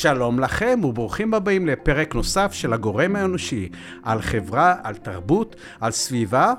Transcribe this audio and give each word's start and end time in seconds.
שלום 0.00 0.40
לכם 0.40 0.80
וברוכים 0.84 1.34
הבאים 1.34 1.66
לפרק 1.66 2.14
נוסף 2.14 2.52
של 2.52 2.72
הגורם 2.72 3.16
האנושי 3.16 3.68
על 4.02 4.22
חברה, 4.22 4.74
על 4.82 4.94
תרבות, 4.94 5.56
על 5.80 5.90
סביבה 5.92 6.52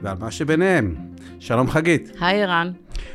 ועל 0.00 0.16
מה 0.20 0.30
שביניהם. 0.30 0.94
שלום 1.40 1.70
חגית. 1.70 2.12
היי 2.20 2.42
ערן. 2.42 2.72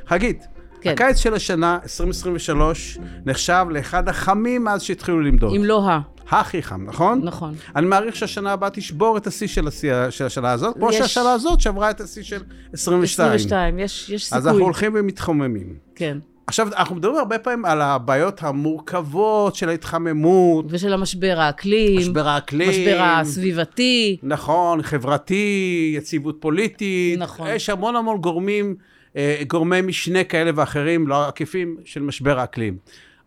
חגית, 0.07 0.43
כן. 0.81 0.89
הקיץ 0.89 1.17
של 1.17 1.33
השנה, 1.33 1.77
2023, 1.83 2.97
נחשב 3.25 3.65
לאחד 3.69 4.09
החמים 4.09 4.63
מאז 4.63 4.81
שהתחילו 4.81 5.21
למדוד. 5.21 5.53
אם 5.55 5.63
לא 5.65 5.89
ה. 5.89 5.99
הכי 6.29 6.63
חם, 6.63 6.85
נכון? 6.85 7.21
נכון. 7.23 7.53
אני 7.75 7.85
מעריך 7.87 8.15
שהשנה 8.15 8.51
הבאה 8.51 8.69
תשבור 8.69 9.17
את 9.17 9.27
השיא 9.27 9.47
של, 9.47 9.67
השיא, 9.67 9.93
של 10.09 10.25
השנה 10.25 10.51
הזאת, 10.51 10.75
כמו 10.77 10.89
יש- 10.89 10.97
שהשנה 10.97 11.31
הזאת 11.33 11.59
שברה 11.61 11.89
את 11.89 12.01
השיא 12.01 12.23
של 12.23 12.41
22. 12.73 13.27
22, 13.33 13.79
יש, 13.79 14.09
יש 14.09 14.23
סיכוי. 14.25 14.37
אז 14.37 14.47
אנחנו 14.47 14.61
הולכים 14.63 14.91
ומתחוממים. 14.95 15.75
כן. 15.95 16.17
עכשיו, 16.47 16.67
אנחנו 16.67 16.95
מדברים 16.95 17.17
הרבה 17.17 17.39
פעמים 17.39 17.65
על 17.65 17.81
הבעיות 17.81 18.43
המורכבות 18.43 19.55
של 19.55 19.69
ההתחממות, 19.69 20.65
ושל 20.69 20.93
המשבר 20.93 21.35
האקלים. 21.39 21.99
משבר 21.99 22.27
האקלים. 22.27 22.69
משבר 22.69 22.99
הסביבתי. 23.01 24.17
נכון, 24.23 24.81
חברתי, 24.81 25.93
יציבות 25.97 26.37
פוליטית. 26.39 27.19
נכון. 27.19 27.47
יש 27.47 27.69
המון 27.69 27.95
המון 27.95 28.17
גורמים, 28.17 28.75
אה, 29.15 29.41
גורמי 29.47 29.81
משנה 29.81 30.23
כאלה 30.23 30.51
ואחרים, 30.55 31.07
לא 31.07 31.27
עקיפים, 31.27 31.77
של 31.85 32.01
משבר 32.01 32.39
האקלים. 32.39 32.77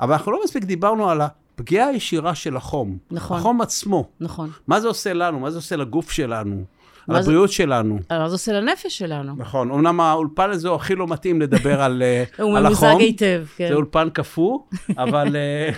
אבל 0.01 0.13
אנחנו 0.13 0.33
לא 0.33 0.41
מספיק 0.45 0.65
דיברנו 0.65 1.11
על 1.11 1.21
הפגיעה 1.21 1.89
הישירה 1.89 2.35
של 2.35 2.57
החום. 2.57 2.99
נכון. 3.11 3.39
החום 3.39 3.61
עצמו. 3.61 4.09
נכון. 4.21 4.51
מה 4.67 4.81
זה 4.81 4.89
עושה 4.89 5.13
לנו? 5.13 5.41
מה 5.41 5.51
זה 5.51 5.59
עושה 5.59 5.77
לגוף 5.77 6.11
שלנו? 6.11 6.65
על 7.09 7.15
מה 7.17 7.23
זה- 7.23 7.31
הבריאות 7.31 7.53
שלנו. 7.53 7.99
אבל 8.11 8.29
זה 8.29 8.35
עושה 8.35 8.53
לנפש 8.53 8.99
שלנו. 8.99 9.35
נכון, 9.37 9.71
אמנם 9.71 10.01
האולפן 10.01 10.51
הזה 10.51 10.69
הוא 10.69 10.77
הכי 10.77 10.95
לא 10.95 11.07
מתאים 11.07 11.41
לדבר 11.43 11.81
על, 11.83 12.03
אה, 12.03 12.25
הוא 12.45 12.59
על 12.59 12.67
החום. 12.67 12.89
ממוזג 12.89 13.01
היטב, 13.05 13.45
כן. 13.57 13.69
זה 13.69 13.75
אולפן 13.75 14.09
קפוא, 14.13 14.59
אבל, 15.05 15.37
אה, 15.37 15.71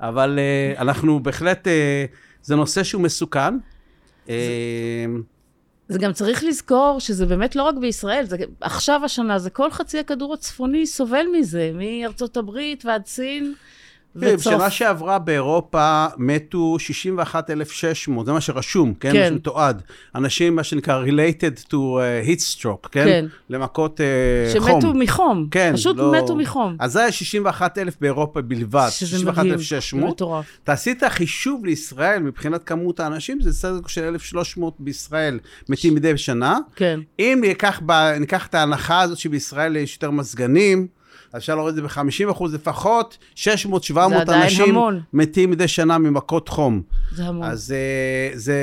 אבל 0.00 0.38
אה, 0.38 0.80
אנחנו 0.82 1.20
בהחלט, 1.22 1.68
אה, 1.68 2.04
זה 2.42 2.56
נושא 2.56 2.82
שהוא 2.82 3.02
מסוכן. 3.02 3.54
אה, 4.28 4.34
זה 5.88 5.98
גם 5.98 6.12
צריך 6.12 6.44
לזכור 6.44 6.96
שזה 7.00 7.26
באמת 7.26 7.56
לא 7.56 7.62
רק 7.62 7.74
בישראל, 7.80 8.24
זה 8.24 8.36
עכשיו 8.60 9.00
השנה, 9.04 9.38
זה 9.38 9.50
כל 9.50 9.70
חצי 9.70 9.98
הכדור 9.98 10.34
הצפוני 10.34 10.86
סובל 10.86 11.24
מזה, 11.38 11.70
מארצות 11.74 12.36
הברית 12.36 12.84
ועד 12.84 13.06
סין. 13.06 13.54
תראי, 14.20 14.34
וצרפ- 14.34 14.38
בשנה 14.38 14.70
שעברה 14.70 15.18
באירופה 15.18 16.06
מתו 16.18 16.78
61,600, 16.78 18.26
זה 18.26 18.32
מה 18.32 18.40
שרשום, 18.40 18.94
כן? 18.94 19.12
כן. 19.12 19.20
מה 19.22 19.28
שמתועד. 19.28 19.82
אנשים, 20.14 20.56
מה 20.56 20.64
שנקרא 20.64 21.04
related 21.04 21.68
to 21.70 21.72
uh, 21.74 22.28
heat 22.28 22.40
stroke, 22.56 22.88
כן? 22.92 23.04
כן. 23.04 23.26
למכות 23.50 24.00
uh, 24.00 24.60
חום. 24.60 24.80
שמתו 24.80 24.94
מחום. 24.94 25.48
כן, 25.50 25.72
פשוט 25.74 25.96
לא... 25.96 26.12
מתו 26.12 26.36
מחום. 26.36 26.76
אז 26.78 26.92
זה 26.92 27.00
היה 27.00 27.12
61,000 27.12 27.94
באירופה 28.00 28.42
בלבד, 28.42 28.88
שזה 28.90 29.16
מדהים. 29.30 29.58
זה 29.58 29.64
61,600. 29.64 30.10
מטורף. 30.10 30.46
תעשי 30.64 30.92
את 30.92 31.02
החישוב 31.02 31.64
לישראל 31.64 32.22
מבחינת 32.22 32.64
כמות 32.64 33.00
האנשים, 33.00 33.40
זה 33.40 33.52
סדר 33.52 33.80
של 33.86 34.04
1,300 34.04 34.74
בישראל 34.78 35.38
מתים 35.68 35.94
מדי 35.94 36.18
שנה. 36.18 36.58
כן. 36.76 37.00
אם 37.18 37.38
ניקח, 37.42 37.80
ב, 37.86 37.92
ניקח 38.20 38.46
את 38.46 38.54
ההנחה 38.54 39.00
הזאת 39.00 39.18
שבישראל 39.18 39.76
יש 39.76 39.94
יותר 39.94 40.10
מזגנים, 40.10 40.86
אז 41.32 41.40
אפשר 41.40 41.54
להוריד 41.54 41.78
את 41.78 41.82
זה 41.82 41.88
ב-50 41.88 42.30
אחוז 42.30 42.54
לפחות, 42.54 43.18
600-700 43.36 43.38
זה 43.92 44.20
עדיין 44.20 44.42
אנשים 44.42 44.68
המון. 44.68 45.00
מתים 45.12 45.50
מדי 45.50 45.68
שנה 45.68 45.98
ממכות 45.98 46.48
חום. 46.48 46.82
זה 47.14 47.24
המון. 47.24 47.48
אז 47.48 47.72
אה, 47.72 48.38
זה, 48.38 48.56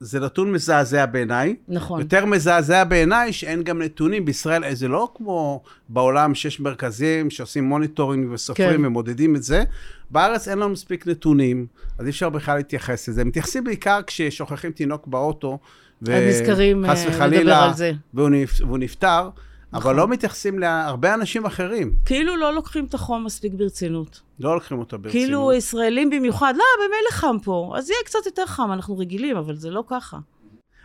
זה 0.00 0.20
נתון 0.20 0.52
מזעזע 0.52 1.06
בעיניי. 1.06 1.56
נכון. 1.68 2.00
יותר 2.00 2.24
מזעזע 2.24 2.84
בעיניי 2.84 3.32
שאין 3.32 3.62
גם 3.62 3.82
נתונים 3.82 4.24
בישראל, 4.24 4.64
אה, 4.64 4.74
זה 4.74 4.88
לא 4.88 5.08
כמו 5.14 5.62
בעולם 5.88 6.34
שיש 6.34 6.60
מרכזים 6.60 7.30
שעושים 7.30 7.64
monitoring 7.64 8.32
וסופרים 8.32 8.80
כן. 8.80 8.84
ומודדים 8.86 9.36
את 9.36 9.42
זה. 9.42 9.64
בארץ 10.10 10.48
אין 10.48 10.58
לנו 10.58 10.68
מספיק 10.68 11.06
נתונים, 11.06 11.66
אז 11.98 12.06
אי 12.06 12.10
אפשר 12.10 12.28
בכלל 12.28 12.56
להתייחס 12.56 13.08
לזה. 13.08 13.24
מתייחסים 13.24 13.64
בעיקר 13.64 14.00
כששוכחים 14.06 14.72
תינוק 14.72 15.06
באוטו, 15.06 15.58
ו- 16.02 16.16
אז 16.16 16.22
נזכרים, 16.40 16.84
חס 16.90 17.04
אה, 17.04 17.10
וחלילה, 17.10 17.72
זה. 17.74 17.92
והוא 18.14 18.78
נפטר, 18.78 19.28
נכון. 19.74 19.90
אבל 19.90 20.00
לא 20.00 20.08
מתייחסים 20.08 20.58
להרבה 20.58 21.14
אנשים 21.14 21.46
אחרים. 21.46 21.94
כאילו 22.04 22.36
לא 22.36 22.54
לוקחים 22.54 22.84
את 22.84 22.94
החום 22.94 23.24
מספיק 23.24 23.52
ברצינות. 23.52 24.20
לא 24.40 24.54
לוקחים 24.54 24.78
אותו 24.78 24.98
ברצינות. 24.98 25.26
כאילו 25.26 25.52
ישראלים 25.52 26.10
במיוחד, 26.10 26.54
לא, 26.56 26.64
במילא 26.78 27.10
חם 27.10 27.36
פה, 27.44 27.74
אז 27.76 27.90
יהיה 27.90 28.00
קצת 28.04 28.26
יותר 28.26 28.46
חם, 28.46 28.72
אנחנו 28.72 28.98
רגילים, 28.98 29.36
אבל 29.36 29.56
זה 29.56 29.70
לא 29.70 29.84
ככה. 29.86 30.18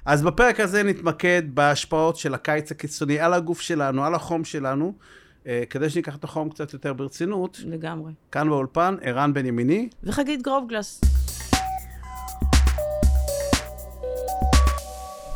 אז 0.06 0.22
בפרק 0.22 0.60
הזה 0.60 0.84
נתמקד 0.84 1.42
בהשפעות 1.54 2.18
של 2.18 2.34
הקיץ 2.34 2.72
הקיצוני 2.72 3.20
על 3.20 3.34
הגוף 3.34 3.62
שלנו, 3.62 4.06
על 4.06 4.16
החום 4.16 4.44
שלנו, 4.44 4.94
אה, 5.48 5.64
כדי 5.70 5.90
שניקח 5.90 6.16
את 6.16 6.24
החום 6.24 6.50
קצת 6.50 6.74
יותר 6.74 6.94
ברצינות. 6.94 7.60
לגמרי. 7.66 8.12
כאן 8.32 8.50
באולפן, 8.50 8.96
ערן 9.02 9.34
בן 9.34 9.46
ימיני. 9.46 9.90
וחגית 10.04 10.42
גרובגלס. 10.42 11.02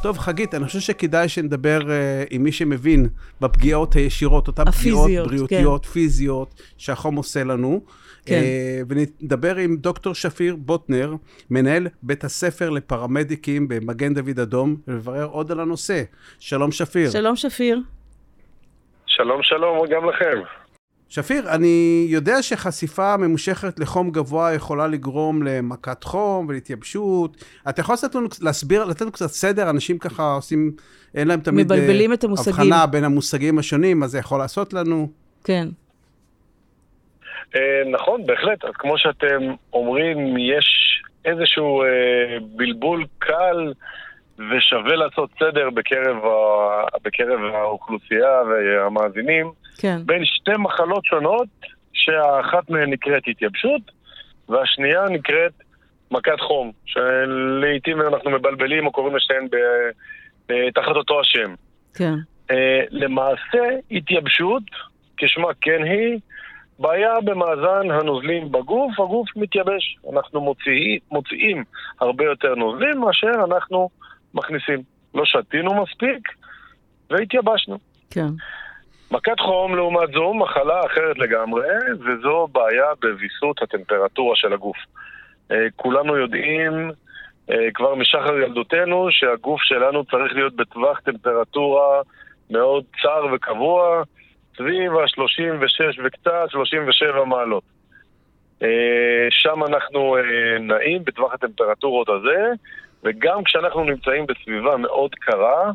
טוב, 0.04 0.18
חגית, 0.18 0.56
אני 0.56 0.66
חושב 0.66 0.80
שכדאי 0.80 1.30
שנדבר 1.30 1.92
אה, 1.92 2.24
עם 2.30 2.44
מי 2.44 2.52
שמבין 2.52 3.08
בפגיעות 3.42 3.96
הישירות, 3.96 4.48
אותן 4.48 4.72
פגיעות 4.72 5.06
הפיזיות, 5.06 5.28
בריאותיות, 5.28 5.86
פיזיות, 5.86 6.62
שהחום 6.78 7.16
עושה 7.16 7.44
לנו. 7.44 7.82
כן. 8.26 8.34
אה, 8.34 8.82
ונדבר 8.88 9.56
עם 9.56 9.76
דוקטור 9.76 10.16
שפיר 10.16 10.56
בוטנר, 10.56 11.14
מנהל 11.50 11.88
בית 12.04 12.24
הספר 12.24 12.70
לפרמדיקים 12.70 13.68
במגן 13.68 14.14
דוד 14.14 14.40
אדום, 14.40 14.76
ולברר 14.88 15.26
עוד 15.26 15.52
על 15.52 15.60
הנושא. 15.60 16.04
שלום, 16.40 16.72
שפיר. 16.72 17.10
שלום 17.10 17.36
שפיר. 17.36 17.80
שלום 19.06 19.44
שלום 19.44 19.88
גם 19.90 20.10
לכם. 20.10 20.63
שפיר, 21.10 21.50
אני 21.50 22.06
יודע 22.10 22.42
שחשיפה 22.42 23.18
ממושכת 23.18 23.80
לחום 23.80 24.12
גבוה 24.12 24.54
יכולה 24.54 24.88
לגרום 24.88 25.44
למכת 25.44 26.04
חום 26.04 26.46
ולהתייבשות. 26.50 27.44
אתה 27.70 27.82
יכול 27.82 27.94
לעשות 27.94 28.16
לנו, 28.16 28.28
להסביר, 28.42 28.86
לתת 28.86 29.02
לנו 29.02 29.12
קצת 29.12 29.28
סדר? 29.28 29.70
אנשים 29.70 29.98
ככה 29.98 30.34
עושים, 30.34 30.72
אין 31.16 31.28
להם 31.28 31.40
תמיד... 31.40 31.66
מבלבלים 31.66 32.10
אה, 32.12 32.16
את 32.16 32.24
המושגים. 32.24 32.54
הבחנה 32.54 32.86
בין 32.86 33.04
המושגים 33.04 33.60
השונים, 33.60 34.00
מה 34.00 34.08
זה 34.08 34.20
יכול 34.20 34.40
לעשות 34.40 34.74
לנו? 34.74 35.10
כן. 35.44 35.68
אה, 37.56 37.84
נכון, 37.92 38.26
בהחלט. 38.26 38.66
אז 38.66 38.74
כמו 38.74 38.98
שאתם 38.98 39.54
אומרים, 39.74 40.38
יש 40.38 41.02
איזשהו 41.26 41.82
אה, 41.82 41.88
בלבול 42.56 43.06
קל 43.20 43.74
ושווה 44.38 44.96
לעשות 44.96 45.30
סדר 45.40 45.70
בקרב, 45.70 46.26
ה... 46.26 46.98
בקרב 47.04 47.40
האוכלוסייה 47.54 48.42
והמאזינים 48.50 49.52
כן. 49.78 49.98
בין 50.06 50.26
שתי 50.26 50.52
מחלות 50.60 51.06
שונות, 51.06 51.48
שהאחת 51.94 52.70
מהן 52.70 52.94
נקראת 52.94 53.24
התייבשות 53.28 53.82
והשנייה 54.50 55.04
נקראת 55.10 55.52
מכת 56.12 56.40
חום, 56.40 56.72
שלעיתים 56.86 58.02
אנחנו 58.02 58.32
מבלבלים 58.32 58.86
או 58.86 58.92
קוראים 58.92 59.16
לשתיהן 59.16 59.48
ב... 59.52 59.56
תחת 60.74 60.96
אותו 60.96 61.20
השם. 61.22 61.54
כן. 61.94 62.14
אה, 62.52 62.82
למעשה, 62.90 63.64
התייבשות, 63.92 64.64
כשמה 65.18 65.48
כן 65.62 65.84
היא, 65.84 66.20
בעיה 66.80 67.22
במאזן 67.24 67.92
הנוזלים 67.92 68.52
בגוף, 68.52 69.00
הגוף 69.00 69.28
מתייבש. 69.36 69.98
אנחנו 70.14 70.42
מוציאים, 70.42 71.00
מוציאים 71.12 71.64
הרבה 72.02 72.26
יותר 72.26 72.56
נוזלים 72.56 73.00
מאשר 73.00 73.32
אנחנו 73.48 73.90
מכניסים. 74.34 74.82
לא 75.16 75.26
שתינו 75.26 75.84
מספיק 75.84 76.28
והתייבשנו. 77.10 77.78
כן. 78.10 78.28
מכת 79.14 79.40
חום, 79.40 79.76
לעומת 79.76 80.12
זו, 80.12 80.34
מחלה 80.34 80.86
אחרת 80.86 81.18
לגמרי, 81.18 81.68
וזו 82.00 82.48
בעיה 82.52 82.86
בוויסות 83.02 83.62
הטמפרטורה 83.62 84.36
של 84.36 84.54
הגוף. 84.54 84.78
אה, 85.52 85.68
כולנו 85.76 86.18
יודעים 86.18 86.92
אה, 87.52 87.72
כבר 87.74 87.96
משחר 87.96 88.38
ילדותנו 88.38 89.08
שהגוף 89.12 89.62
שלנו 89.62 90.06
צריך 90.06 90.34
להיות 90.34 90.56
בטווח 90.56 91.00
טמפרטורה 91.00 92.02
מאוד 92.50 92.84
צר 93.02 93.26
וקבוע, 93.34 94.04
סביב 94.58 94.92
ה-36 94.98 96.02
וקצת, 96.04 96.46
37 96.50 97.26
מעלות. 97.26 97.64
אה, 98.64 99.28
שם 99.30 99.64
אנחנו 99.64 100.18
נעים 100.60 101.04
בטווח 101.04 101.34
הטמפרטורות 101.34 102.10
הזה, 102.10 102.52
וגם 103.04 103.44
כשאנחנו 103.44 103.84
נמצאים 103.84 104.26
בסביבה 104.26 104.78
מאוד 104.78 105.16
קרה, 105.16 105.72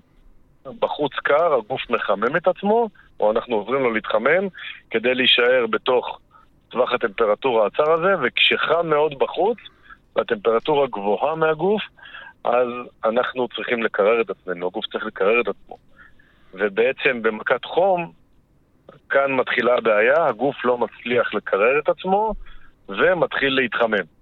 בחוץ 0.78 1.12
קר, 1.22 1.54
הגוף 1.54 1.90
מחמם 1.90 2.36
את 2.36 2.48
עצמו, 2.48 2.88
או 3.20 3.30
אנחנו 3.30 3.56
עוזרים 3.56 3.82
לו 3.82 3.90
להתחמם, 3.90 4.48
כדי 4.90 5.14
להישאר 5.14 5.66
בתוך 5.70 6.20
טווח 6.68 6.92
הטמפרטורה 6.92 7.66
הצר 7.66 7.92
הזה, 7.92 8.14
וכשחם 8.22 8.86
מאוד 8.86 9.18
בחוץ, 9.18 9.58
והטמפרטורה 10.16 10.86
גבוהה 10.86 11.34
מהגוף, 11.34 11.82
אז 12.44 12.68
אנחנו 13.04 13.48
צריכים 13.48 13.82
לקרר 13.82 14.20
את 14.20 14.30
עצמנו, 14.30 14.66
הגוף 14.66 14.86
צריך 14.86 15.06
לקרר 15.06 15.40
את 15.40 15.48
עצמו. 15.48 15.76
ובעצם 16.54 17.22
במכת 17.22 17.64
חום, 17.64 18.12
כאן 19.10 19.32
מתחילה 19.32 19.74
הבעיה, 19.74 20.26
הגוף 20.26 20.64
לא 20.64 20.78
מצליח 20.78 21.34
לקרר 21.34 21.78
את 21.78 21.88
עצמו, 21.88 22.34
ומתחיל 22.88 23.54
להתחמם. 23.54 24.17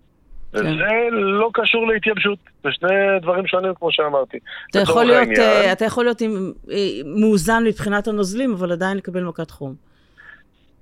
וזה 0.61 1.09
לא 1.11 1.51
קשור 1.55 1.87
להתייבשות, 1.87 2.39
זה 2.65 2.71
שני 2.73 3.21
דברים 3.23 3.47
שונים 3.47 3.75
כמו 3.75 3.93
שאמרתי. 3.93 4.39
אתה 4.71 4.79
יכול 4.79 5.05
להיות, 5.05 5.19
העניין, 5.19 5.41
אה, 5.41 5.73
אתה 5.73 5.85
יכול 5.85 6.05
להיות 6.05 6.21
עם, 6.21 6.53
אה, 6.71 6.77
מאוזן 7.21 7.63
מבחינת 7.67 8.09
הנוזלים, 8.09 8.53
אבל 8.53 8.73
עדיין 8.73 8.97
לקבל 8.97 9.23
מכת 9.25 9.51
חום. 9.51 9.75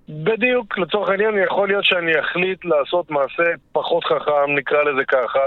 בדיוק, 0.09 0.79
לצורך 0.79 1.09
העניין 1.09 1.35
יכול 1.45 1.69
להיות 1.69 1.85
שאני 1.85 2.21
אחליט 2.21 2.65
לעשות 2.65 3.11
מעשה 3.11 3.43
פחות 3.73 4.05
חכם, 4.05 4.55
נקרא 4.57 4.83
לזה 4.83 5.05
ככה, 5.05 5.41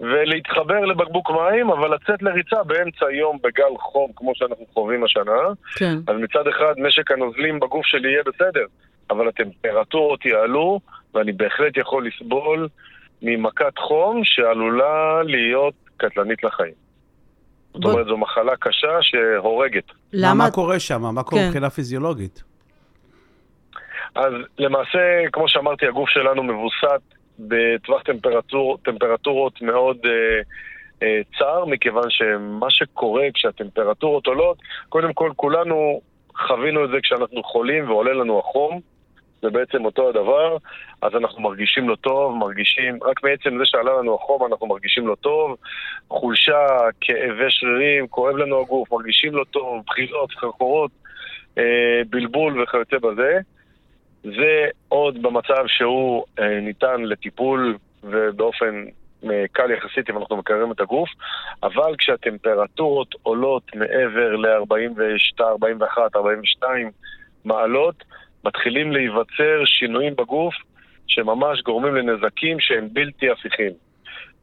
ולהתחבר 0.00 0.80
לבקבוק 0.80 1.30
מים, 1.30 1.70
אבל 1.70 1.94
לצאת 1.94 2.22
לריצה 2.22 2.62
באמצע 2.62 3.06
היום 3.06 3.38
בגל 3.42 3.76
חום, 3.78 4.10
כמו 4.16 4.32
שאנחנו 4.34 4.64
חווים 4.74 5.04
השנה. 5.04 5.40
כן. 5.76 5.94
אז 6.06 6.16
מצד 6.16 6.48
אחד, 6.48 6.74
משק 6.78 7.10
הנוזלים 7.10 7.60
בגוף 7.60 7.86
שלי 7.86 8.08
יהיה 8.08 8.22
בסדר, 8.26 8.64
אבל 9.10 9.28
הטמפרטורות 9.28 10.26
יעלו, 10.26 10.80
ואני 11.14 11.32
בהחלט 11.32 11.76
יכול 11.76 12.06
לסבול 12.06 12.68
ממכת 13.22 13.78
חום 13.78 14.20
שעלולה 14.24 15.22
להיות 15.22 15.74
קטלנית 15.96 16.44
לחיים. 16.44 16.74
זאת 17.74 17.84
אומרת, 17.84 18.06
זו 18.06 18.16
מחלה 18.16 18.56
קשה 18.56 18.98
שהורגת. 19.00 19.84
מה, 19.88 19.94
למה... 20.12 20.34
מה 20.34 20.50
קורה 20.50 20.80
שם? 20.80 21.02
מה 21.14 21.22
קורה 21.22 21.42
כן. 21.42 21.46
מבחינה 21.46 21.70
פיזיולוגית? 21.70 22.42
אז 24.14 24.32
למעשה, 24.58 24.98
כמו 25.32 25.48
שאמרתי, 25.48 25.86
הגוף 25.86 26.08
שלנו 26.08 26.42
מבוסת 26.42 27.00
בטווח 27.38 28.02
טמפרטור, 28.02 28.78
טמפרטורות 28.82 29.62
מאוד 29.62 29.96
אה, 30.04 30.10
אה, 31.02 31.20
צר, 31.38 31.64
מכיוון 31.64 32.10
שמה 32.10 32.70
שקורה 32.70 33.24
כשהטמפרטורות 33.34 34.26
עולות, 34.26 34.58
קודם 34.88 35.12
כל 35.12 35.32
כולנו 35.36 36.00
חווינו 36.46 36.84
את 36.84 36.90
זה 36.90 36.96
כשאנחנו 37.02 37.42
חולים 37.42 37.90
ועולה 37.90 38.12
לנו 38.12 38.38
החום, 38.38 38.80
זה 39.42 39.50
בעצם 39.50 39.84
אותו 39.84 40.08
הדבר, 40.08 40.56
אז 41.02 41.12
אנחנו 41.14 41.42
מרגישים 41.42 41.88
לא 41.88 41.96
טוב, 41.96 42.36
מרגישים, 42.36 42.98
רק 43.02 43.24
מעצם 43.24 43.58
זה 43.58 43.64
שעלה 43.64 43.98
לנו 43.98 44.14
החום 44.14 44.46
אנחנו 44.46 44.66
מרגישים 44.66 45.06
לא 45.06 45.14
טוב, 45.14 45.56
חולשה, 46.08 46.66
כאבי 47.00 47.46
שרירים, 47.48 48.08
כואב 48.08 48.36
לנו 48.36 48.60
הגוף, 48.60 48.92
מרגישים 48.92 49.34
לא 49.34 49.44
טוב, 49.50 49.82
בחילות, 49.86 50.30
סחרחורות, 50.30 50.90
אה, 51.58 52.02
בלבול 52.10 52.62
וכיוצא 52.62 52.96
בזה. 52.98 53.38
זה 54.22 54.66
עוד 54.88 55.22
במצב 55.22 55.64
שהוא 55.66 56.24
אה, 56.38 56.60
ניתן 56.60 57.02
לטיפול 57.02 57.76
ובאופן 58.04 58.84
אה, 59.30 59.44
קל 59.52 59.70
יחסית 59.70 60.10
אם 60.10 60.18
אנחנו 60.18 60.36
מקררים 60.36 60.72
את 60.72 60.80
הגוף, 60.80 61.08
אבל 61.62 61.94
כשהטמפרטורות 61.98 63.14
עולות 63.22 63.62
מעבר 63.74 64.36
ל-42, 64.36 65.40
41, 65.40 66.16
42 66.16 66.90
מעלות, 67.44 68.04
מתחילים 68.44 68.92
להיווצר 68.92 69.64
שינויים 69.64 70.16
בגוף 70.16 70.54
שממש 71.06 71.62
גורמים 71.62 71.94
לנזקים 71.94 72.60
שהם 72.60 72.88
בלתי 72.92 73.30
הפיכים. 73.30 73.72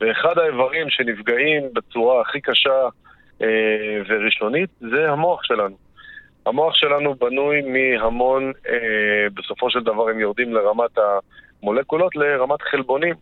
ואחד 0.01 0.37
האיברים 0.37 0.89
שנפגעים 0.89 1.63
בצורה 1.73 2.21
הכי 2.21 2.41
קשה 2.41 2.87
אה, 3.41 3.47
וראשונית 4.07 4.69
זה 4.79 5.11
המוח 5.11 5.43
שלנו. 5.43 5.75
המוח 6.45 6.75
שלנו 6.75 7.15
בנוי 7.15 7.61
מהמון, 7.61 8.51
אה, 8.69 9.27
בסופו 9.33 9.69
של 9.69 9.83
דבר 9.83 10.09
הם 10.09 10.19
יורדים 10.19 10.53
לרמת 10.53 10.97
המולקולות, 11.63 12.15
לרמת 12.15 12.61
חלבונים. 12.61 13.15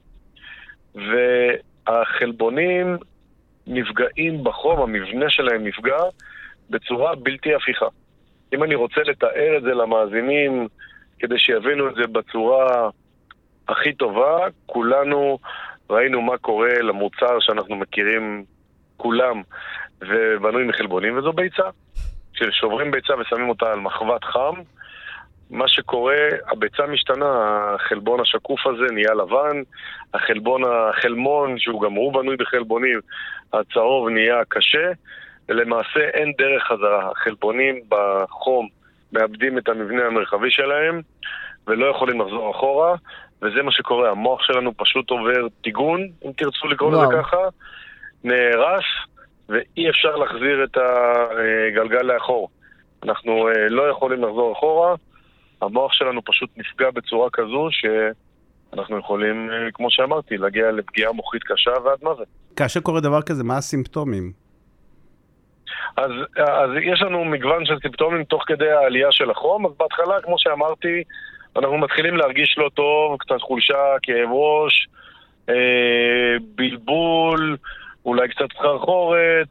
והחלבונים 1.88 2.98
נפגעים 3.68 4.44
בחום, 4.44 4.82
המבנה 4.82 5.30
שלהם 5.30 5.68
נפגע 5.68 5.98
בצורה 6.70 7.16
בלתי 7.16 7.56
הפיכה. 7.56 7.86
אם 8.56 8.64
אני 8.64 8.76
רוצה 8.76 9.02
לתאר 9.06 9.58
את 9.58 9.64
זה 9.64 9.74
למאזינים 9.74 10.68
כדי 11.20 11.40
שיבינו 11.40 11.88
את 11.90 11.96
זה 11.96 12.08
בצורה 12.08 12.90
הכי 13.68 13.94
טובה, 13.94 14.38
כולנו 14.66 15.40
ראינו 15.90 16.22
מה 16.22 16.38
קורה 16.38 16.82
למוצר 16.82 17.40
שאנחנו 17.40 17.76
מכירים 17.76 18.44
כולם 18.98 19.42
ובנוי 20.02 20.64
מחלבונים, 20.64 21.18
וזו 21.18 21.34
ביצה. 21.34 21.64
כששוברים 22.34 22.92
ביצה 22.92 23.14
ושמים 23.20 23.50
אותה 23.50 23.72
על 23.72 23.80
מחבת 23.80 24.24
חם, 24.24 24.54
מה 25.50 25.68
שקורה, 25.68 26.28
הביצה 26.52 26.86
משתנה, 26.88 27.26
החלבון 27.76 28.20
השקוף 28.20 28.68
הזה 28.68 28.94
נהיה 28.94 29.14
לבן, 29.14 29.62
החלבון, 30.14 30.62
החלמון, 30.66 31.60
שהוא 31.60 31.82
גם 31.82 31.94
הוא 31.94 32.14
בנוי 32.14 32.36
בחלבונים, 32.36 33.00
הצהוב 33.54 34.10
נהיה 34.10 34.42
קשה, 34.48 34.92
ולמעשה 35.50 36.00
אין 36.14 36.32
דרך 36.38 36.64
חזרה. 36.64 37.12
החלבונים 37.12 37.80
בחום 37.90 38.68
מאבדים 39.12 39.58
את 39.58 39.70
המבנה 39.70 40.06
המרחבי 40.06 40.52
שלהם, 40.52 41.02
ולא 41.68 41.86
יכולים 41.86 42.22
לחזור 42.22 42.52
אחורה, 42.52 42.96
וזה 43.42 43.64
מה 43.64 43.72
שקורה. 43.72 44.12
המוח 44.12 44.44
שלנו 44.44 44.72
פשוט 44.78 45.10
עובר 45.10 45.48
טיגון, 45.62 46.02
אם 46.26 46.32
תרצו 46.38 46.68
לקרוא 46.68 46.92
לזה. 46.92 47.16
ככה, 47.22 47.38
נהרס, 48.24 48.86
ואי 49.50 49.90
אפשר 49.90 50.16
להחזיר 50.16 50.64
את 50.64 50.78
הגלגל 50.78 52.02
לאחור. 52.02 52.50
אנחנו 53.04 53.48
אה, 53.48 53.70
לא 53.70 53.84
יכולים 53.84 54.24
לחזור 54.24 54.54
אחורה, 54.54 54.96
המוח 55.62 55.94
שלנו 55.94 56.22
פשוט 56.26 56.50
נפגע 56.58 56.92
בצורה 56.92 57.30
כזו 57.34 57.68
שאנחנו 57.72 58.98
יכולים, 58.98 59.50
אה, 59.52 59.72
כמו 59.74 59.92
שאמרתי, 59.92 60.38
להגיע 60.38 60.72
לפגיעה 60.72 61.12
מוחית 61.12 61.44
קשה 61.44 61.72
ועד 61.84 62.00
מוות. 62.04 62.28
כאשר 62.56 62.80
קורה 62.80 63.02
דבר 63.02 63.22
כזה, 63.22 63.44
מה 63.44 63.58
הסימפטומים? 63.58 64.45
אז, 65.98 66.12
אז 66.38 66.70
יש 66.82 67.02
לנו 67.02 67.26
מגוון 67.26 67.66
של 67.66 67.80
סימפטומים 67.80 68.24
תוך 68.24 68.44
כדי 68.48 68.72
העלייה 68.72 69.12
של 69.12 69.32
החום, 69.32 69.66
אז 69.66 69.72
בהתחלה, 69.78 70.22
כמו 70.22 70.36
שאמרתי, 70.38 71.04
אנחנו 71.56 71.78
מתחילים 71.78 72.18
להרגיש 72.18 72.56
לא 72.58 72.70
טוב, 72.74 73.18
קצת 73.20 73.42
חולשה, 73.42 73.96
כאב 74.02 74.30
ראש, 74.32 74.88
אה, 75.50 76.36
בלבול, 76.56 77.58
אולי 78.06 78.30
קצת 78.30 78.54
סחרחורת, 78.58 79.48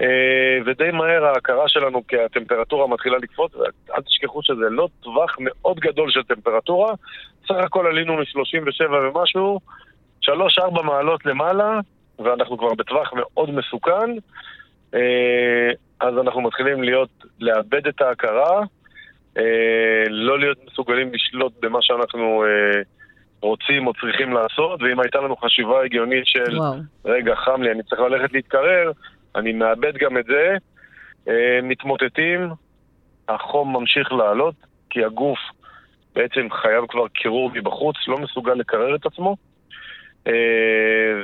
אה, 0.00 0.58
ודי 0.66 0.90
מהר 0.90 1.24
ההכרה 1.24 1.68
שלנו 1.68 2.06
כי 2.06 2.16
הטמפרטורה 2.20 2.86
מתחילה 2.86 3.18
לקפוץ, 3.18 3.54
ואל 3.54 4.02
תשכחו 4.02 4.42
שזה 4.42 4.70
לא 4.70 4.88
טווח 5.02 5.36
מאוד 5.40 5.80
גדול 5.80 6.10
של 6.10 6.22
טמפרטורה, 6.22 6.94
סך 7.48 7.54
הכל 7.54 7.86
עלינו 7.86 8.16
מ-37 8.16 8.92
ומשהו, 8.92 9.60
3-4 10.22 10.82
מעלות 10.82 11.26
למעלה, 11.26 11.80
ואנחנו 12.18 12.58
כבר 12.58 12.74
בטווח 12.74 13.12
מאוד 13.12 13.50
מסוכן. 13.50 14.10
אה, 14.94 15.70
אז 16.00 16.18
אנחנו 16.18 16.40
מתחילים 16.40 16.82
להיות, 16.82 17.24
לאבד 17.40 17.86
את 17.86 18.00
ההכרה, 18.00 18.62
אה, 19.36 20.04
לא 20.08 20.38
להיות 20.38 20.58
מסוגלים 20.66 21.14
לשלוט 21.14 21.52
במה 21.60 21.78
שאנחנו 21.82 22.44
אה, 22.44 22.82
רוצים 23.40 23.86
או 23.86 23.92
צריכים 23.92 24.32
לעשות, 24.32 24.82
ואם 24.82 25.00
הייתה 25.00 25.18
לנו 25.18 25.36
חשיבה 25.36 25.84
הגיונית 25.84 26.26
של, 26.26 26.58
וואו. 26.58 26.74
רגע, 27.04 27.34
חם 27.34 27.62
לי, 27.62 27.70
אני 27.70 27.82
צריך 27.82 28.00
ללכת 28.00 28.32
להתקרר, 28.32 28.92
אני 29.36 29.52
מאבד 29.52 29.96
גם 29.96 30.18
את 30.18 30.24
זה, 30.24 30.56
מתמוטטים, 31.62 32.48
החום 33.28 33.76
ממשיך 33.76 34.12
לעלות, 34.12 34.54
כי 34.90 35.04
הגוף 35.04 35.38
בעצם 36.14 36.46
חייב 36.50 36.84
כבר 36.88 37.08
קירור 37.08 37.50
מבחוץ, 37.54 37.96
לא 38.08 38.18
מסוגל 38.18 38.54
לקרר 38.54 38.94
את 38.94 39.06
עצמו, 39.06 39.36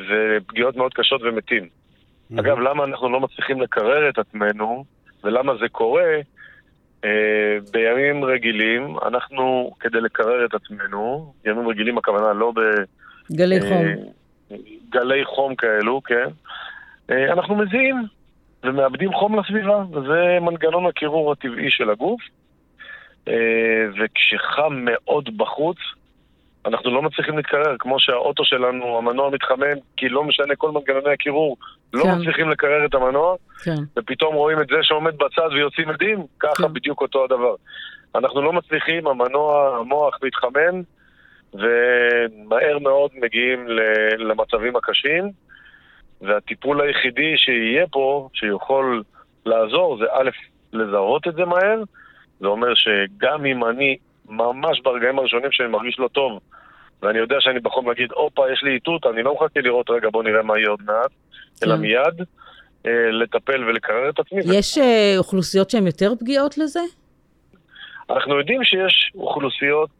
ופגיעות 0.08 0.76
מאוד 0.76 0.94
קשות 0.94 1.20
ומתים. 1.22 1.68
אגב, 2.38 2.58
למה 2.58 2.84
אנחנו 2.84 3.08
לא 3.08 3.20
מצליחים 3.20 3.60
לקרר 3.60 4.08
את 4.08 4.18
עצמנו, 4.18 4.84
ולמה 5.24 5.52
זה 5.60 5.68
קורה? 5.68 6.20
אה, 7.04 7.58
בימים 7.72 8.24
רגילים, 8.24 8.96
אנחנו, 9.06 9.70
כדי 9.80 10.00
לקרר 10.00 10.44
את 10.44 10.54
עצמנו, 10.54 11.32
ימים 11.44 11.68
רגילים 11.68 11.98
הכוונה 11.98 12.32
לא 12.32 12.52
גלי 13.32 13.60
חום. 13.60 13.86
בגלי 14.50 15.24
חום 15.24 15.54
כאלו, 15.54 16.02
כן, 16.02 16.28
אה, 17.10 17.32
אנחנו 17.32 17.54
מזיעים 17.54 17.96
ומאבדים 18.64 19.12
חום 19.12 19.40
לסביבה, 19.40 19.84
וזה 19.92 20.38
מנגנון 20.40 20.86
הקירור 20.86 21.32
הטבעי 21.32 21.70
של 21.70 21.90
הגוף. 21.90 22.20
אה, 23.28 23.86
וכשחם 23.98 24.84
מאוד 24.84 25.36
בחוץ, 25.36 25.76
אנחנו 26.66 26.90
לא 26.90 27.02
מצליחים 27.02 27.36
להתקרר, 27.36 27.76
כמו 27.78 28.00
שהאוטו 28.00 28.44
שלנו, 28.44 28.98
המנוע 28.98 29.30
מתחמם, 29.30 29.76
כי 29.96 30.08
לא 30.08 30.24
משנה 30.24 30.56
כל 30.56 30.70
מנגנוני 30.70 31.12
הקירור, 31.12 31.56
לא 31.92 32.02
כן. 32.02 32.14
מצליחים 32.18 32.50
לקרר 32.50 32.84
את 32.84 32.94
המנוע, 32.94 33.36
כן. 33.64 33.74
ופתאום 33.98 34.34
רואים 34.34 34.60
את 34.60 34.66
זה 34.66 34.76
שעומד 34.82 35.14
בצד 35.14 35.48
ויוצאים 35.52 35.88
עדים, 35.88 36.18
ככה 36.40 36.62
כן. 36.62 36.72
בדיוק 36.72 37.00
אותו 37.00 37.24
הדבר. 37.24 37.54
אנחנו 38.14 38.42
לא 38.42 38.52
מצליחים, 38.52 39.06
המנוע, 39.06 39.76
המוח 39.80 40.18
מתחמם, 40.22 40.82
ומהר 41.54 42.78
מאוד 42.78 43.10
מגיעים 43.14 43.66
למצבים 44.18 44.76
הקשים, 44.76 45.30
והטיפול 46.20 46.80
היחידי 46.80 47.36
שיהיה 47.36 47.86
פה, 47.86 48.28
שיכול 48.34 49.02
לעזור, 49.46 49.98
זה 49.98 50.04
א', 50.12 50.30
לזהות 50.72 51.28
את 51.28 51.34
זה 51.34 51.44
מהר, 51.44 51.82
זה 52.40 52.46
אומר 52.46 52.74
שגם 52.74 53.46
אם 53.46 53.64
אני 53.64 53.96
ממש 54.32 54.80
ברגעים 54.80 55.18
הראשונים 55.18 55.52
שאני 55.52 55.68
מרגיש 55.68 55.98
לא 55.98 56.08
טוב, 56.08 56.40
ואני 57.02 57.18
יודע 57.18 57.36
שאני 57.40 57.60
בחום 57.60 57.88
להגיד, 57.88 58.12
הופה, 58.12 58.52
יש 58.52 58.62
לי 58.62 58.74
איתות, 58.74 59.06
אני 59.06 59.22
לא 59.22 59.34
מחכה 59.34 59.60
לראות, 59.60 59.90
רגע, 59.90 60.08
בוא 60.12 60.22
נראה 60.22 60.42
מה 60.42 60.58
יהיה 60.58 60.68
עוד 60.68 60.82
מעט, 60.86 61.10
אלא 61.62 61.74
כן. 61.74 61.80
מיד 61.80 62.26
אה, 62.86 63.10
לטפל 63.10 63.64
ולקרר 63.64 64.08
את 64.08 64.18
עצמי. 64.18 64.40
יש 64.44 64.78
אה, 64.78 65.14
אוכלוסיות 65.18 65.70
שהן 65.70 65.86
יותר 65.86 66.12
פגיעות 66.20 66.58
לזה? 66.58 66.80
אנחנו 68.10 68.38
יודעים 68.38 68.64
שיש 68.64 69.12
אוכלוסיות 69.14 69.90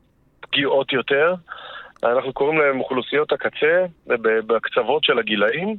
פגיעות 0.41 0.93
יותר, 0.93 1.35
אנחנו 2.05 2.33
קוראים 2.33 2.59
להן 2.59 2.79
אוכלוסיות 2.79 3.33
הקצה, 3.33 3.85
ב- 4.07 4.39
בקצוות 4.47 5.05
של 5.05 5.19
הגילאים. 5.19 5.77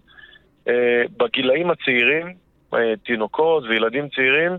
אה, 0.67 1.03
בגילאים 1.17 1.71
הצעירים, 1.71 2.33
אה, 2.73 2.93
תינוקות 3.05 3.63
וילדים 3.63 4.09
צעירים, 4.09 4.51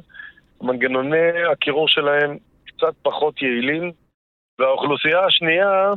מנגנוני 0.62 1.44
הקירור 1.52 1.88
שלהם 1.88 2.36
קצת 2.76 2.94
פחות 3.02 3.42
יעילים, 3.42 3.92
והאוכלוסייה 4.58 5.24
השנייה 5.24 5.92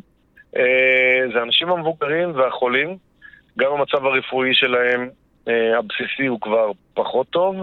אה, 0.57 1.22
זה 1.34 1.39
האנשים 1.39 1.69
המבוגרים 1.69 2.36
והחולים. 2.36 2.98
גם 3.60 3.72
המצב 3.72 4.05
הרפואי 4.05 4.53
שלהם 4.53 5.10
אה, 5.48 5.77
הבסיסי 5.77 6.25
הוא 6.25 6.41
כבר 6.41 6.72
פחות 6.93 7.29
טוב, 7.29 7.55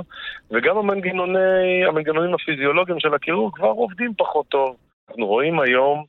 וגם 0.50 0.76
המנגנוני, 0.76 1.84
המנגנונים 1.88 2.34
הפיזיולוגיים 2.34 3.00
של 3.00 3.14
הקירור 3.14 3.52
כבר 3.54 3.68
עובדים 3.68 4.14
פחות 4.18 4.48
טוב. 4.48 4.76
אנחנו 5.08 5.26
רואים 5.26 5.60
היום 5.60 6.04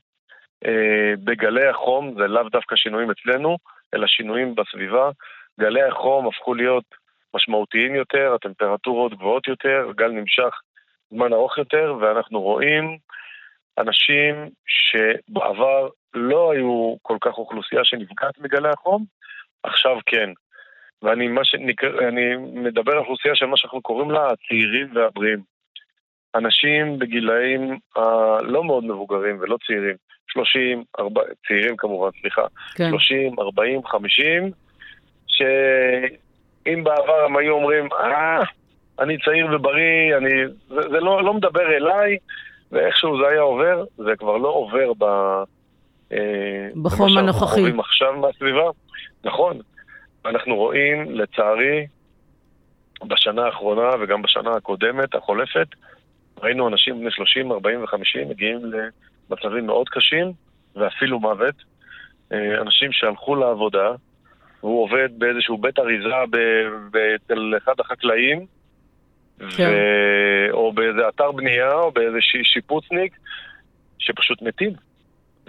אה, 0.65 1.13
בגלי 1.23 1.67
החום, 1.67 2.13
זה 2.17 2.27
לאו 2.27 2.49
דווקא 2.49 2.75
שינויים 2.75 3.11
אצלנו, 3.11 3.57
אלא 3.93 4.07
שינויים 4.07 4.55
בסביבה. 4.55 5.09
גלי 5.59 5.83
החום 5.83 6.27
הפכו 6.27 6.53
להיות 6.53 6.83
משמעותיים 7.35 7.95
יותר, 7.95 8.33
הטמפרטורות 8.35 9.13
גבוהות 9.13 9.47
יותר, 9.47 9.87
הגל 9.89 10.11
נמשך 10.11 10.59
זמן 11.09 11.33
ארוך 11.33 11.57
יותר, 11.57 11.95
ואנחנו 12.01 12.41
רואים 12.41 12.97
אנשים 13.77 14.49
שבעבר 14.67 15.89
לא 16.13 16.51
היו 16.51 16.95
כל 17.01 17.17
כך 17.21 17.37
אוכלוסייה 17.37 17.85
שנפגעת 17.85 18.39
מגלי 18.39 18.69
החום, 18.69 19.05
עכשיו 19.63 19.97
כן. 20.05 20.29
ואני 21.01 21.27
שנקרא, 21.43 22.07
אני 22.07 22.35
מדבר 22.37 22.91
על 22.91 22.97
אוכלוסייה 22.97 23.35
של 23.35 23.45
מה 23.45 23.57
שאנחנו 23.57 23.81
קוראים 23.81 24.11
לה 24.11 24.31
הצעירים 24.31 24.87
והבריאים. 24.95 25.39
אנשים 26.35 26.99
בגילאים 26.99 27.79
הלא 27.95 28.63
מאוד 28.63 28.83
מבוגרים 28.83 29.37
ולא 29.39 29.57
צעירים, 29.67 29.95
30, 30.27 30.83
40, 30.99 31.27
צעירים 31.47 31.77
כמובן, 31.77 32.09
סליחה, 32.21 32.41
כן. 32.75 32.89
30, 32.89 33.39
40, 33.39 33.85
50, 33.85 34.51
שאם 35.27 36.83
בעבר 36.83 37.25
הם 37.25 37.37
היו 37.37 37.53
אומרים, 37.53 37.89
אה, 37.93 38.43
אני 38.99 39.17
צעיר 39.25 39.47
ובריא, 39.51 40.17
אני... 40.17 40.29
זה, 40.67 40.81
זה 40.81 40.99
לא, 40.99 41.23
לא 41.23 41.33
מדבר 41.33 41.75
אליי, 41.77 42.17
ואיכשהו 42.71 43.17
זה 43.17 43.27
היה 43.27 43.41
עובר, 43.41 43.83
זה 43.97 44.15
כבר 44.19 44.37
לא 44.37 44.47
עובר 44.47 44.93
ב... 44.97 45.03
אה, 46.11 46.67
בחום 46.83 47.17
הנוכחי. 47.17 47.71
במה 47.71 47.83
עכשיו 47.83 48.13
מהסביבה. 48.13 48.69
נכון. 49.23 49.59
אנחנו 50.25 50.55
רואים, 50.55 51.11
לצערי, 51.11 51.87
בשנה 53.07 53.45
האחרונה 53.45 53.89
וגם 54.01 54.21
בשנה 54.21 54.51
הקודמת, 54.51 55.15
החולפת, 55.15 55.67
ראינו 56.41 56.67
אנשים 56.67 56.99
בני 56.99 57.11
30, 57.11 57.51
40 57.51 57.81
ו-50 57.81 58.29
מגיעים 58.29 58.59
למצבים 59.29 59.65
מאוד 59.65 59.89
קשים 59.89 60.31
ואפילו 60.75 61.19
מוות. 61.19 61.55
אה, 62.31 62.61
אנשים 62.61 62.91
שהלכו 62.91 63.35
לעבודה, 63.35 63.91
והוא 64.59 64.83
עובד 64.83 65.09
באיזשהו 65.17 65.57
בית 65.57 65.79
אריזה 65.79 66.09
אצל 67.15 67.53
אחד 67.57 67.73
החקלאים, 67.79 68.45
כן. 69.39 69.69
ו... 69.69 70.51
או 70.51 70.73
באיזה 70.73 70.99
אתר 71.09 71.31
בנייה, 71.31 71.73
או 71.73 71.91
באיזה 71.91 72.17
שיפוצניק, 72.43 73.13
שפשוט 73.99 74.41
מתים. 74.41 74.73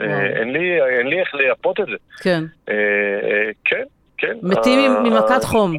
אה, 0.01 0.27
אין 0.27 0.53
לי, 0.53 0.83
אין 0.99 1.07
לי 1.07 1.21
איך 1.21 1.35
לייפות 1.35 1.81
את 1.81 1.87
זה. 1.87 1.97
כן. 2.23 2.45
אה, 2.69 2.75
כן, 3.65 3.85
כן. 4.19 4.37
מתים 4.43 4.93
ממכת 5.05 5.45
חום. 5.45 5.79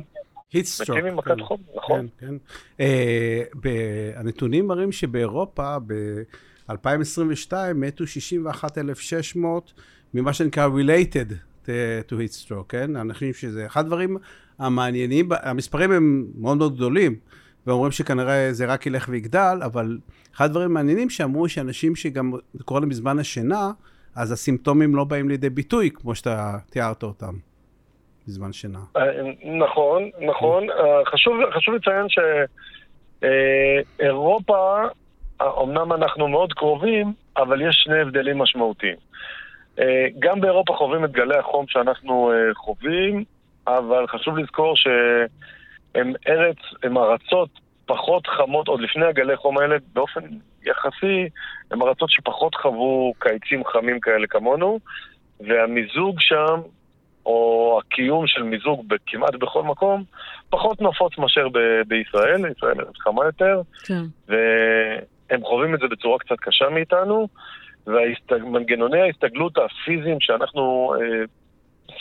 מתים 0.53 1.05
ממכת 1.05 1.41
חום, 1.41 1.61
נכון. 1.75 2.07
כן, 2.19 2.33
כן. 2.79 3.69
הנתונים 4.15 4.67
מראים 4.67 4.91
שבאירופה, 4.91 5.77
ב-2022 5.87 7.53
מתו 7.75 8.07
61,600 8.07 9.73
ממה 10.13 10.33
שנקרא 10.33 10.67
related 10.67 11.33
to 12.09 12.11
heat 12.11 12.45
stroke, 12.45 12.69
כן? 12.69 12.95
אנשים 12.95 13.33
שזה, 13.33 13.65
אחד 13.65 13.85
הדברים 13.85 14.17
המעניינים, 14.59 15.29
המספרים 15.43 15.91
הם 15.91 16.25
מאוד 16.37 16.57
מאוד 16.57 16.75
גדולים, 16.75 17.15
ואומרים 17.67 17.91
שכנראה 17.91 18.47
זה 18.51 18.65
רק 18.65 18.85
ילך 18.85 19.05
ויגדל, 19.09 19.59
אבל 19.65 19.97
אחד 20.35 20.45
הדברים 20.45 20.71
המעניינים 20.71 21.09
שאמרו 21.09 21.49
שאנשים 21.49 21.95
שגם, 21.95 22.31
קורה 22.65 22.79
להם 22.79 22.89
בזמן 22.89 23.19
השינה, 23.19 23.71
אז 24.15 24.31
הסימפטומים 24.31 24.95
לא 24.95 25.03
באים 25.03 25.29
לידי 25.29 25.49
ביטוי, 25.49 25.89
כמו 25.93 26.15
שאתה 26.15 26.57
תיארת 26.69 27.03
אותם, 27.03 27.33
בזמן 28.27 28.53
שינה. 28.53 28.79
אה, 28.97 29.01
נכון, 29.43 30.09
נכון. 30.27 30.69
אה, 30.69 31.05
חשוב, 31.05 31.33
חשוב 31.55 31.75
לציין 31.75 32.05
שאירופה, 33.99 34.77
אה, 35.41 35.47
אמנם 35.63 35.93
אנחנו 35.93 36.27
מאוד 36.27 36.53
קרובים, 36.53 37.13
אבל 37.37 37.69
יש 37.69 37.75
שני 37.83 37.99
הבדלים 37.99 38.37
משמעותיים. 38.37 38.95
גם 40.19 40.41
באירופה 40.41 40.73
חווים 40.73 41.05
את 41.05 41.11
גלי 41.11 41.37
החום 41.37 41.65
שאנחנו 41.67 42.31
חווים, 42.55 43.23
אבל 43.67 44.07
חשוב 44.07 44.37
לזכור 44.37 44.73
שהם 45.93 46.13
ארץ, 46.27 46.57
הם 46.83 46.97
ארצות 46.97 47.49
פחות 47.85 48.27
חמות, 48.27 48.67
עוד 48.67 48.81
לפני 48.81 49.05
הגלי 49.05 49.37
חום 49.37 49.57
האלה, 49.57 49.75
באופן 49.93 50.21
יחסי, 50.65 51.29
הם 51.71 51.83
ארצות 51.83 52.09
שפחות 52.09 52.55
חוו 52.55 53.13
קיצים 53.19 53.65
חמים 53.65 53.99
כאלה 53.99 54.27
כמונו, 54.27 54.79
והמיזוג 55.39 56.15
שם, 56.19 56.61
או 57.25 57.79
הקיום 57.81 58.27
של 58.27 58.43
מיזוג 58.43 58.93
כמעט 59.07 59.35
בכל 59.35 59.63
מקום, 59.63 60.03
פחות 60.49 60.81
נפוץ 60.81 61.17
מאשר 61.17 61.49
ב- 61.49 61.81
בישראל, 61.87 62.41
ישראל 62.57 62.75
חמה 62.99 63.25
יותר, 63.25 63.61
כן. 63.85 64.03
והם 64.27 65.43
חווים 65.43 65.75
את 65.75 65.79
זה 65.79 65.87
בצורה 65.87 66.19
קצת 66.19 66.35
קשה 66.39 66.69
מאיתנו, 66.69 67.27
ומנגנוני 67.87 69.01
ההסתגלות 69.01 69.57
הפיזיים 69.57 70.17
שאנחנו 70.19 70.93
אה, 71.01 71.25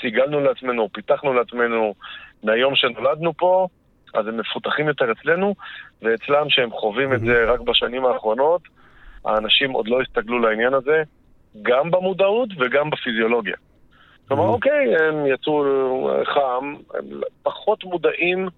סיגלנו 0.00 0.40
לעצמנו, 0.40 0.88
פיתחנו 0.92 1.34
לעצמנו 1.34 1.94
מהיום 2.42 2.76
שנולדנו 2.76 3.34
פה, 3.36 3.68
אז 4.14 4.26
הם 4.26 4.36
מפותחים 4.36 4.88
יותר 4.88 5.12
אצלנו, 5.12 5.54
ואצלם 6.02 6.50
שהם 6.50 6.70
חווים 6.70 7.12
את 7.12 7.20
זה 7.20 7.44
רק 7.44 7.60
בשנים 7.60 8.06
האחרונות, 8.06 8.60
האנשים 9.24 9.70
עוד 9.70 9.88
לא 9.88 10.00
הסתגלו 10.02 10.38
לעניין 10.38 10.74
הזה, 10.74 11.02
גם 11.62 11.90
במודעות 11.90 12.48
וגם 12.58 12.90
בפיזיולוגיה. 12.90 13.56
כלומר, 14.28 14.44
אוקיי, 14.44 14.96
הם 14.96 15.26
יצאו 15.26 15.64
חם, 16.24 16.74
הם 16.94 17.20
פחות 17.42 17.84
מודעים 17.84 18.48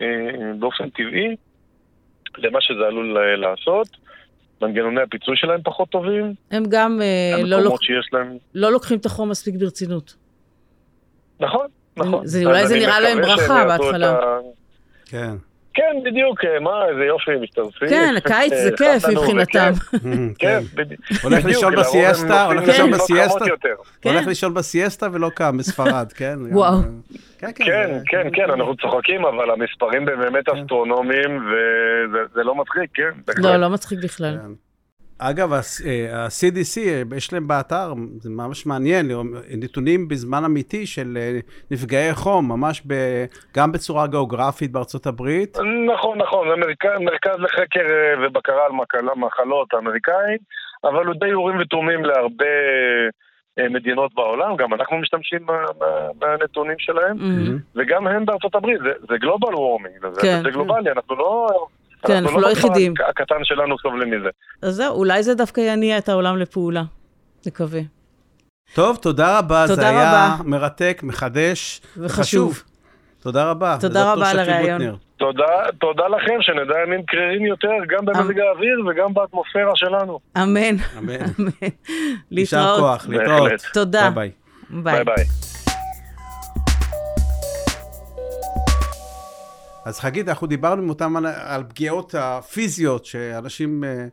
אה, 0.00 0.06
באופן 0.58 0.90
טבעי 0.90 1.36
למה 2.38 2.60
שזה 2.60 2.86
עלול 2.86 3.18
לעשות. 3.36 3.88
מנגנוני 4.62 5.00
הפיצוי 5.00 5.36
שלהם 5.36 5.60
פחות 5.64 5.88
טובים. 5.88 6.34
הם 6.50 6.62
גם 6.68 6.98
אה, 7.02 7.42
לא, 7.44 7.60
לוק... 7.60 7.80
להם... 8.12 8.36
לא 8.54 8.72
לוקחים 8.72 8.98
את 8.98 9.06
החום 9.06 9.30
מספיק 9.30 9.54
ברצינות. 9.54 10.14
נכון, 11.40 11.66
נכון. 11.96 12.26
זה, 12.26 12.44
אולי 12.44 12.66
זה 12.66 12.74
נראה 12.74 13.00
להם 13.00 13.20
ברכה 13.20 13.64
בהתחלה. 13.64 14.16
כן. 15.06 15.34
כן, 15.76 15.96
בדיוק, 16.04 16.44
אה, 16.44 16.60
מה, 16.60 16.88
איזה 16.88 17.04
יופי, 17.04 17.30
משתרפים. 17.42 17.88
כן, 17.88 18.14
הקיץ 18.16 18.52
זה 18.54 18.70
אה, 18.70 18.76
כיף 18.76 19.08
מבחינתם. 19.08 19.70
כן, 20.38 20.60
בדיוק. 20.76 21.00
הולך 21.22 21.44
לישון 21.44 21.76
בסיאסטה, 21.76 22.44
הולך 22.44 22.68
לישון 22.68 22.90
בסיאסטה, 22.90 23.44
הולך 24.04 24.26
לישון 24.26 24.54
בסיאסטה 24.54 25.08
ולא 25.12 25.30
קם 25.34 25.56
בספרד, 25.56 26.12
כן? 26.18 26.38
וואו. 26.50 26.78
כן, 27.38 27.50
כן, 27.54 27.98
כן, 28.06 28.28
כן, 28.32 28.50
אנחנו 28.50 28.76
צוחקים, 28.76 29.24
אבל 29.24 29.50
המספרים 29.50 30.04
באמת 30.04 30.48
כן. 30.48 30.56
אסטרונומיים, 30.58 31.46
וזה 32.12 32.42
לא 32.44 32.54
מצחיק, 32.54 32.90
כן? 32.94 33.10
לא, 33.38 33.56
לא 33.56 33.70
מצחיק 33.70 33.98
בכלל. 34.04 34.38
כן. 35.18 35.24
אגב, 35.24 35.52
ה-CDC, 35.52 36.78
אה, 36.86 37.02
יש 37.16 37.32
להם 37.32 37.48
באתר, 37.48 37.92
זה 38.20 38.30
ממש 38.30 38.66
מעניין, 38.66 39.06
נתונים 39.56 40.08
בזמן 40.08 40.44
אמיתי 40.44 40.86
של 40.86 41.18
אה, 41.20 41.38
נפגעי 41.70 42.14
חום, 42.14 42.48
ממש 42.48 42.82
ב, 42.86 42.94
גם 43.56 43.72
בצורה 43.72 44.06
גיאוגרפית 44.06 44.72
בארצות 44.72 45.06
הברית. 45.06 45.58
נכון, 45.94 46.18
נכון, 46.18 46.48
זה 46.48 46.56
מרכז, 46.56 46.98
מרכז 47.00 47.38
לחקר 47.38 47.86
אה, 47.90 48.26
ובקרה 48.26 48.64
על 48.64 48.72
מחלות 49.16 49.74
אמריקאי, 49.74 50.36
אבל 50.84 51.06
הוא 51.06 51.14
די 51.20 51.32
אורים 51.32 51.58
ותומים 51.60 52.04
להרבה 52.04 52.46
מדינות 53.70 54.14
בעולם, 54.14 54.56
גם 54.56 54.74
אנחנו 54.74 54.98
משתמשים 54.98 55.46
בנתונים 56.18 56.74
שלהם, 56.78 57.16
mm-hmm. 57.16 57.76
וגם 57.76 58.06
הם 58.06 58.24
בארצות 58.26 58.54
הברית, 58.54 58.78
זה, 58.78 58.90
זה 59.08 59.18
גלובל 59.18 59.54
וורמינג, 59.54 60.06
כן. 60.22 60.40
זה 60.42 60.50
גלובלי, 60.50 60.90
אנחנו 60.90 61.16
לא... 61.16 61.48
כן, 62.02 62.16
אנחנו 62.16 62.40
לא, 62.40 62.48
לא 62.48 62.52
יחידים. 62.52 62.94
הקטן 63.08 63.44
שלנו 63.44 63.78
סובלים 63.78 64.10
מזה. 64.10 64.28
אז 64.62 64.74
זהו, 64.74 64.94
אולי 64.94 65.22
זה 65.22 65.34
דווקא 65.34 65.60
יניע 65.60 65.98
את 65.98 66.08
העולם 66.08 66.36
לפעולה. 66.36 66.82
נקווה. 67.46 67.80
טוב, 68.74 68.96
תודה 68.96 69.38
רבה. 69.38 69.64
תודה 69.68 69.82
זה 69.82 69.90
רבה. 69.90 70.00
היה 70.00 70.36
מרתק, 70.44 71.00
מחדש 71.04 71.80
וחשוב. 71.96 72.62
תודה 73.22 73.50
רבה. 73.50 73.76
תודה 73.80 74.12
רבה 74.12 74.30
על 74.30 74.38
הרעיון. 74.38 74.96
תודה, 75.16 75.44
תודה 75.78 76.08
לכם, 76.08 76.38
שנדע 76.40 76.74
ימים 76.86 77.02
קרירים 77.06 77.46
יותר, 77.46 77.68
גם 77.88 78.04
במזג 78.04 78.38
האוויר 78.38 78.86
וגם 78.86 79.14
באטמוספירה 79.14 79.72
שלנו. 79.74 80.18
אמן. 80.36 80.76
אמן. 80.98 81.14
להתראות. 82.30 82.30
יישר 82.30 82.76
כוח, 82.78 83.08
להתראות. 83.08 83.50
תודה. 83.72 84.10
ביי 84.10 84.30
ביי. 84.70 84.94
ביי 84.94 85.04
ביי. 85.04 85.24
אז 89.86 90.00
חגית, 90.00 90.28
אנחנו 90.28 90.46
דיברנו 90.46 90.82
עם 90.82 90.88
אותם 90.88 91.16
על, 91.16 91.26
על 91.26 91.64
פגיעות 91.68 92.14
הפיזיות 92.18 93.04
שאנשים 93.04 93.84
אה, 93.84 94.06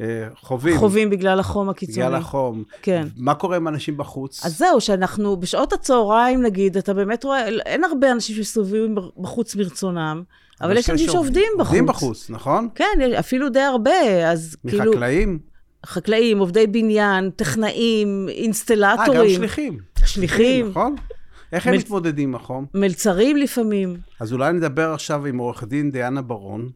אה, 0.00 0.28
חווים. 0.40 0.78
חווים 0.78 1.10
בגלל 1.10 1.40
החום 1.40 1.68
הקיצוני. 1.68 2.06
בגלל 2.06 2.14
החום. 2.14 2.64
כן. 2.82 3.08
מה 3.16 3.34
קורה 3.34 3.56
עם 3.56 3.68
אנשים 3.68 3.96
בחוץ? 3.96 4.44
אז 4.44 4.58
זהו, 4.58 4.80
שאנחנו, 4.80 5.36
בשעות 5.36 5.72
הצהריים 5.72 6.42
נגיד, 6.42 6.76
אתה 6.76 6.94
באמת 6.94 7.24
רואה, 7.24 7.48
אין 7.48 7.84
הרבה 7.84 8.12
אנשים 8.12 8.36
שמסתובבים 8.36 8.94
בחוץ 9.18 9.56
מרצונם. 9.56 10.22
אבל 10.60 10.76
יש 10.76 10.90
אנשים 10.90 11.08
שעובדים 11.08 11.48
בחוץ. 11.58 11.66
עובדים 11.66 11.86
בחוץ, 11.86 12.30
נכון? 12.30 12.68
כן, 12.74 12.98
אפילו 13.18 13.48
די 13.48 13.60
הרבה, 13.60 14.30
אז 14.30 14.56
מחקלאים? 14.64 14.80
כאילו... 14.80 14.92
מחקלאים? 14.92 15.38
חקלאים, 15.86 16.38
עובדי 16.38 16.66
בניין, 16.66 17.30
טכנאים, 17.30 18.26
אינסטלטורים. 18.28 19.20
אה, 19.20 19.24
גם 19.24 19.30
שליחים. 19.34 19.78
שליחים. 20.04 20.68
נכון? 20.68 20.96
איך 21.52 21.66
הם 21.66 21.72
מל- 21.72 21.78
מתמודדים 21.78 22.28
עם 22.28 22.34
החום? 22.34 22.66
מלצרים 22.74 23.36
לפעמים. 23.36 23.96
אז 24.20 24.32
אולי 24.32 24.52
נדבר 24.52 24.90
עכשיו 24.94 25.26
עם 25.26 25.38
עורך 25.38 25.64
דין 25.64 25.90
דיאנה 25.90 26.22
ברון, 26.22 26.68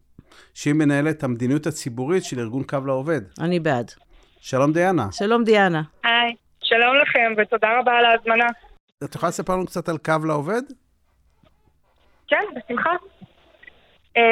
שהיא 0.54 0.75
מנהלת 0.75 1.25
המדיניות 1.25 1.66
הציבורית 1.66 2.25
של 2.25 2.38
ארגון 2.40 2.62
קו 2.62 2.78
לעובד. 2.87 3.21
אני 3.40 3.61
בעד. 3.61 3.90
שלום 4.40 4.73
דיאנה. 4.73 5.07
שלום, 5.12 5.45
דיאנה. 5.45 5.83
היי, 6.04 6.35
שלום 6.62 6.97
לכם 7.02 7.33
ותודה 7.43 7.69
רבה 7.81 7.93
על 7.93 8.04
ההזמנה. 8.04 8.47
את 9.04 9.14
יכולה 9.14 9.28
לספר 9.31 9.52
לנו 9.52 9.66
קצת 9.66 9.88
על 9.88 9.99
קו 9.99 10.12
לעובד? 10.26 10.62
כן, 12.28 12.45
בשמחה. 12.57 12.90
אמ, 14.16 14.23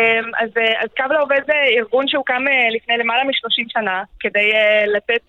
אז, 0.41 0.49
אה, 0.57 0.83
אז 0.83 0.89
קו 0.97 1.13
לעובד 1.13 1.41
זה 1.47 1.53
ארגון 1.79 2.09
שהוקם 2.09 2.43
אה, 2.49 2.69
לפני 2.77 2.97
למעלה 2.99 3.25
מ-30 3.25 3.65
שנה 3.69 4.03
כדי 4.21 4.53
אה, 4.55 4.87
לתת 4.97 5.27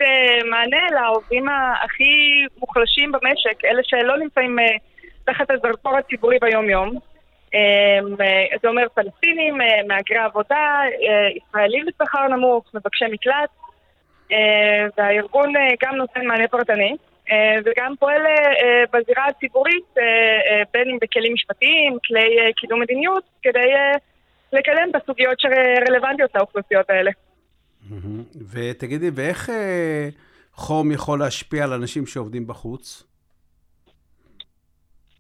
מענה 0.52 1.02
לעובדים 1.02 1.46
הכי 1.86 2.12
מוחלשים 2.58 3.12
במשק, 3.12 3.66
אלה 3.66 3.82
שלא 3.84 4.18
נמצאים 4.18 4.58
תחת 5.26 5.52
הזרקור 5.52 5.98
הציבורי 5.98 6.38
ביום-יום. 6.42 7.00
אמ, 7.54 8.22
אה, 8.22 8.58
זה 8.62 8.68
אומר 8.68 8.88
פלסטינים, 8.94 9.62
אה, 9.62 9.68
מהגרי 9.88 10.18
עבודה, 10.18 10.82
אה, 11.10 11.30
ישראלים 11.36 11.86
בשכר 11.86 12.28
נמוך, 12.28 12.72
מבקשי 12.74 13.06
מקלט, 13.12 13.50
והארגון 14.98 15.54
גם 15.84 15.96
נותן 15.96 16.26
מענה 16.26 16.48
פרטני. 16.48 16.96
וגם 17.66 17.94
פועל 18.00 18.22
בזירה 18.94 19.26
הציבורית, 19.28 19.96
בין 20.74 20.90
אם 20.90 20.98
בכלים 21.02 21.34
משפטיים, 21.34 21.98
כלי 22.08 22.52
קידום 22.56 22.82
מדיניות, 22.82 23.24
כדי 23.44 23.68
לקדם 24.54 24.90
את 24.92 25.02
הסוגיות 25.02 25.40
שרלוונטיות 25.40 26.32
לאוכלוסיות 26.36 26.90
האלה. 26.90 27.12
ותגידי, 28.52 29.10
ואיך 29.16 29.50
חום 30.54 30.92
יכול 30.92 31.20
להשפיע 31.20 31.64
על 31.64 31.74
אנשים 31.74 32.06
שעובדים 32.06 32.48
בחוץ? 32.48 33.13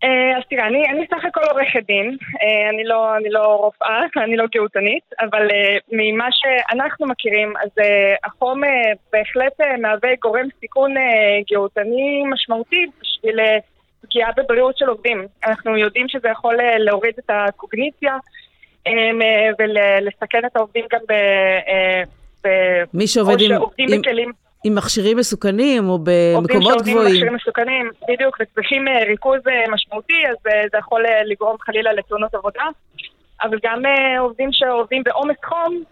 אה, 0.04 0.38
אז 0.38 0.44
תראה, 0.50 0.68
אני, 0.68 0.90
אני 0.90 1.06
סך 1.08 1.26
הכל 1.26 1.42
עורכת 1.52 1.86
דין, 1.88 2.18
אה, 2.42 2.70
אני 2.70 2.84
לא, 2.84 3.18
אני 3.18 3.30
לא 3.30 3.46
רופאה, 3.46 4.00
אני 4.26 4.38
לא 4.38 4.46
גאותנית, 4.56 5.04
אבל 5.20 5.48
אה, 5.52 5.78
ממה 5.92 6.28
שאנחנו 6.32 7.08
מכירים, 7.08 7.54
אז 7.64 7.70
החום 8.24 8.62
בהחלט 9.14 9.54
מהווה 9.82 10.10
גורם 10.22 10.48
סיכון 10.60 10.94
גאותני 11.52 12.24
משמעותי 12.30 12.86
בשביל 13.02 13.40
פגיעה 14.02 14.30
בבריאות 14.38 14.78
של 14.78 14.86
עובדים. 14.86 15.28
אנחנו 15.46 15.78
יודעים 15.78 16.10
שזה 16.10 16.28
יכול 16.28 16.56
להוריד 16.78 17.14
את 17.20 17.30
הקוגניציה 17.30 18.18
ולסכן 19.60 20.46
את 20.46 20.56
העובדים 20.56 20.86
גם 20.92 21.00
ב... 21.10 21.14
ב... 22.44 22.50
מי 22.94 23.08
שעובד 23.08 23.42
או 23.42 23.46
עם, 23.46 23.50
שעובדים 23.50 23.88
עם, 23.94 24.02
בכלים 24.02 24.32
עם 24.63 24.75
מכשירים 24.75 25.17
מסוכנים 25.17 25.89
או 25.89 25.91
עובדים 25.91 26.34
במקומות 26.36 26.63
שעובדים 26.63 26.93
גבוהים. 26.93 27.10
במכשירים 27.10 27.36
מסוכנים, 27.36 27.91
בדיוק, 28.08 28.38
וצריכים 28.41 28.88
אה, 28.88 29.03
ריכוז 29.03 29.48
אה, 29.48 29.72
משמעותי, 29.72 30.27
אז 30.29 30.38
אה, 30.48 30.62
זה 30.72 30.77
יכול 30.77 31.05
לגרום 31.25 31.58
חלילה 31.60 31.93
לתאונות 31.93 32.36
עבודה. 32.36 32.63
אבל 33.43 33.58
גם 33.63 33.82
עובדים 34.20 34.50
שעובדים 34.51 35.03
בעומס 35.03 35.36
חום, 35.46 35.84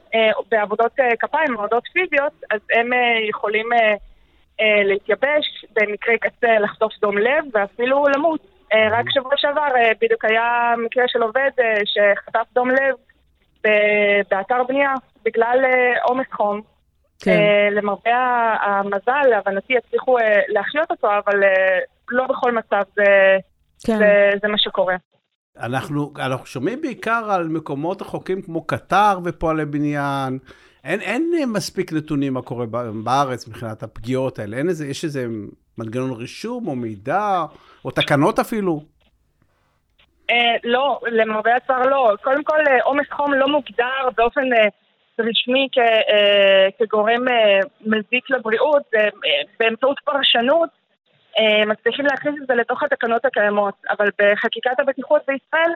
בעבודות 0.52 0.92
כפיים, 1.20 1.54
עבודות 1.58 1.84
פיזיות, 1.94 2.34
אז 2.52 2.60
הם 2.74 2.90
יכולים 3.30 3.70
להתייבש, 4.60 5.66
במקרה 5.76 6.18
קצה 6.18 6.60
לחטוף 6.60 6.94
דום 7.02 7.18
לב 7.18 7.44
ואפילו 7.54 8.06
למות. 8.16 8.42
רק 8.92 9.06
שבוע 9.10 9.32
שעבר 9.38 9.68
בדיוק 10.02 10.26
היה 10.26 10.74
מקרה 10.86 11.04
של 11.08 11.22
עובד 11.22 11.50
שחטף 11.86 12.46
דום 12.54 12.70
לב 12.70 12.96
באתר 14.30 14.64
בנייה 14.64 14.94
בגלל 15.26 15.60
עומס 16.04 16.28
חום. 16.32 16.62
כן. 17.24 17.32
אה, 17.32 17.70
למרבה 17.72 18.56
המזל, 18.62 19.30
להבנתי, 19.30 19.78
הצליחו 19.78 20.18
אה, 20.18 20.40
להחיות 20.48 20.92
אותו, 20.92 21.08
אבל 21.08 21.44
אה, 21.44 21.80
לא 22.10 22.28
בכל 22.28 22.52
מצב 22.52 22.82
זה, 22.96 23.38
כן. 23.86 23.98
זה, 23.98 24.30
זה 24.42 24.48
מה 24.48 24.58
שקורה. 24.58 24.96
אנחנו, 25.60 26.14
אנחנו 26.20 26.46
שומעים 26.46 26.82
בעיקר 26.82 27.32
על 27.32 27.48
מקומות 27.48 28.02
רחוקים 28.02 28.42
כמו 28.42 28.68
קטר 28.68 29.20
ופועלי 29.24 29.66
בניין. 29.66 30.40
אין, 30.84 31.02
אין 31.02 31.32
מספיק 31.54 31.94
נתונים 31.94 32.34
מה 32.34 32.42
קורה 32.42 32.66
בארץ 33.04 33.48
מבחינת 33.48 33.84
הפגיעות 33.84 34.40
האלה. 34.40 34.58
אין 34.58 34.70
איזה, 34.70 34.88
יש 34.88 35.04
איזה 35.04 35.26
מנגנון 35.78 36.12
רישום 36.12 36.68
או 36.68 36.76
מידע, 36.76 37.46
או 37.86 37.92
תקנות 37.92 38.40
אפילו. 38.40 38.82
אה, 40.30 40.56
לא, 40.64 41.00
למרבה 41.08 41.56
הצער 41.56 41.82
לא. 41.82 42.14
קודם 42.24 42.44
כל, 42.44 42.60
עומס 42.84 43.08
חום 43.12 43.34
לא 43.34 43.48
מוגדר 43.48 44.10
באופן 44.18 44.54
אה, 44.54 44.68
רשמי 45.20 45.68
כ, 45.72 45.78
אה, 45.78 46.68
כגורם 46.80 47.28
אה, 47.28 47.60
מזיק 47.86 48.30
לבריאות, 48.30 48.84
אה, 48.96 49.08
באמצעות 49.60 50.00
פרשנות 50.06 50.70
אה, 51.40 51.66
מצליחים 51.66 52.06
להכניס 52.06 52.36
את 52.42 52.48
זה 52.48 52.54
לתוך 52.56 52.84
התקנות 52.84 53.26
הקיימות, 53.26 53.74
אבל 53.90 54.08
בחקיקת 54.22 54.80
הבטיחות 54.80 55.22
בישראל 55.28 55.72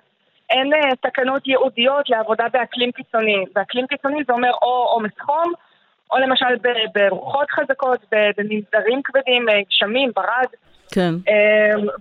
אין 0.50 0.71
תקנות 1.02 1.48
ייעודיות 1.48 2.10
לעבודה 2.10 2.45
באקלים 2.54 2.91
קיצוני. 2.91 3.45
ואקלים 3.56 3.88
קיצוני 3.88 4.24
זה 4.28 4.34
אומר 4.34 4.52
או 4.62 4.88
עומס 4.93 5.12
חום, 5.21 5.54
או 6.12 6.17
למשל 6.17 6.56
ב- 6.62 7.00
ברוחות 7.00 7.52
חזקות, 7.52 8.00
ב- 8.12 8.30
במנזרים 8.38 9.02
כבדים, 9.04 9.45
גשמים, 9.69 10.12
ברד. 10.15 10.45
כן. 10.93 11.13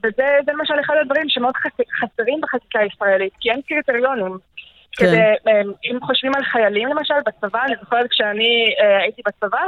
וזה 0.04 0.26
זה 0.46 0.52
למשל 0.52 0.74
אחד 0.80 0.94
הדברים 1.00 1.28
שמאוד 1.28 1.54
חס- 1.56 1.86
חסרים 2.00 2.40
בחקיקה 2.40 2.78
הישראלית, 2.80 3.32
כי 3.40 3.50
אין 3.50 3.60
קריטריונים. 3.68 4.38
כן. 4.96 5.06
כדי, 5.06 5.20
אמ, 5.52 5.72
אם 5.84 5.98
חושבים 6.02 6.32
על 6.36 6.44
חיילים 6.44 6.88
למשל 6.88 7.14
בצבא, 7.26 7.62
אני 7.64 7.74
זוכרת 7.80 8.06
כשאני 8.10 8.74
אה, 8.80 8.98
הייתי 9.02 9.22
בצבא, 9.26 9.62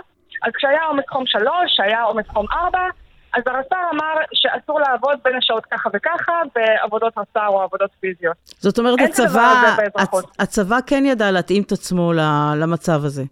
אז 0.44 0.52
כשהיה 0.56 0.84
עומס 0.84 1.04
חום 1.08 1.24
שלוש, 1.26 1.80
היה 1.82 2.02
עומס 2.02 2.26
חום 2.28 2.46
ארבע, 2.52 2.88
אז 3.34 3.42
הרס"ר 3.46 3.76
אמר 3.94 4.14
שאסור 4.34 4.80
לעבוד 4.80 5.18
בין 5.24 5.36
השעות 5.36 5.66
ככה 5.66 5.88
וככה 5.94 6.32
בעבודות 6.54 7.18
רס"ר 7.18 7.46
או 7.46 7.62
עבודות 7.62 7.90
פיזיות. 8.00 8.36
זאת 8.44 8.78
אומרת, 8.78 8.98
הצבא. 9.04 9.76
הצ- 9.98 10.26
הצבא 10.38 10.76
כן 10.86 11.04
ידע 11.06 11.30
להתאים 11.30 11.62
את 11.62 11.72
עצמו 11.72 12.12
למצב 12.56 13.04
הזה. 13.04 13.22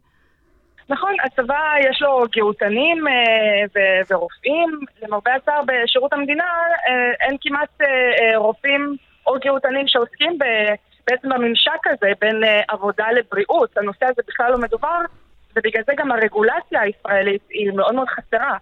נכון, 0.88 1.12
הצבא 1.24 1.58
יש 1.90 2.02
לו 2.02 2.24
גהותנים 2.36 3.08
אה, 3.08 3.12
ו- 3.74 4.14
ורופאים. 4.14 4.80
למרבה 5.02 5.34
הצער 5.34 5.60
בשירות 5.66 6.12
המדינה 6.12 6.44
אה, 6.88 7.26
אין 7.26 7.36
כמעט 7.40 7.68
אה, 7.80 7.86
אה, 7.86 8.38
רופאים 8.38 8.96
או 9.26 9.34
גהותנים 9.44 9.88
שעוסקים 9.88 10.38
ב- 10.38 10.74
בעצם 11.06 11.28
בממשק 11.28 11.86
הזה 11.86 12.12
בין 12.20 12.44
אה, 12.44 12.60
עבודה 12.68 13.06
לבריאות. 13.10 13.78
הנושא 13.78 14.06
הזה 14.06 14.22
בכלל 14.28 14.52
לא 14.52 14.58
מדובר, 14.58 14.98
ובגלל 15.56 15.82
זה 15.86 15.92
גם 15.96 16.12
הרגולציה 16.12 16.80
הישראלית 16.80 17.42
היא 17.50 17.72
מאוד 17.72 17.94
מאוד 17.94 18.08
חסרה. 18.08 18.56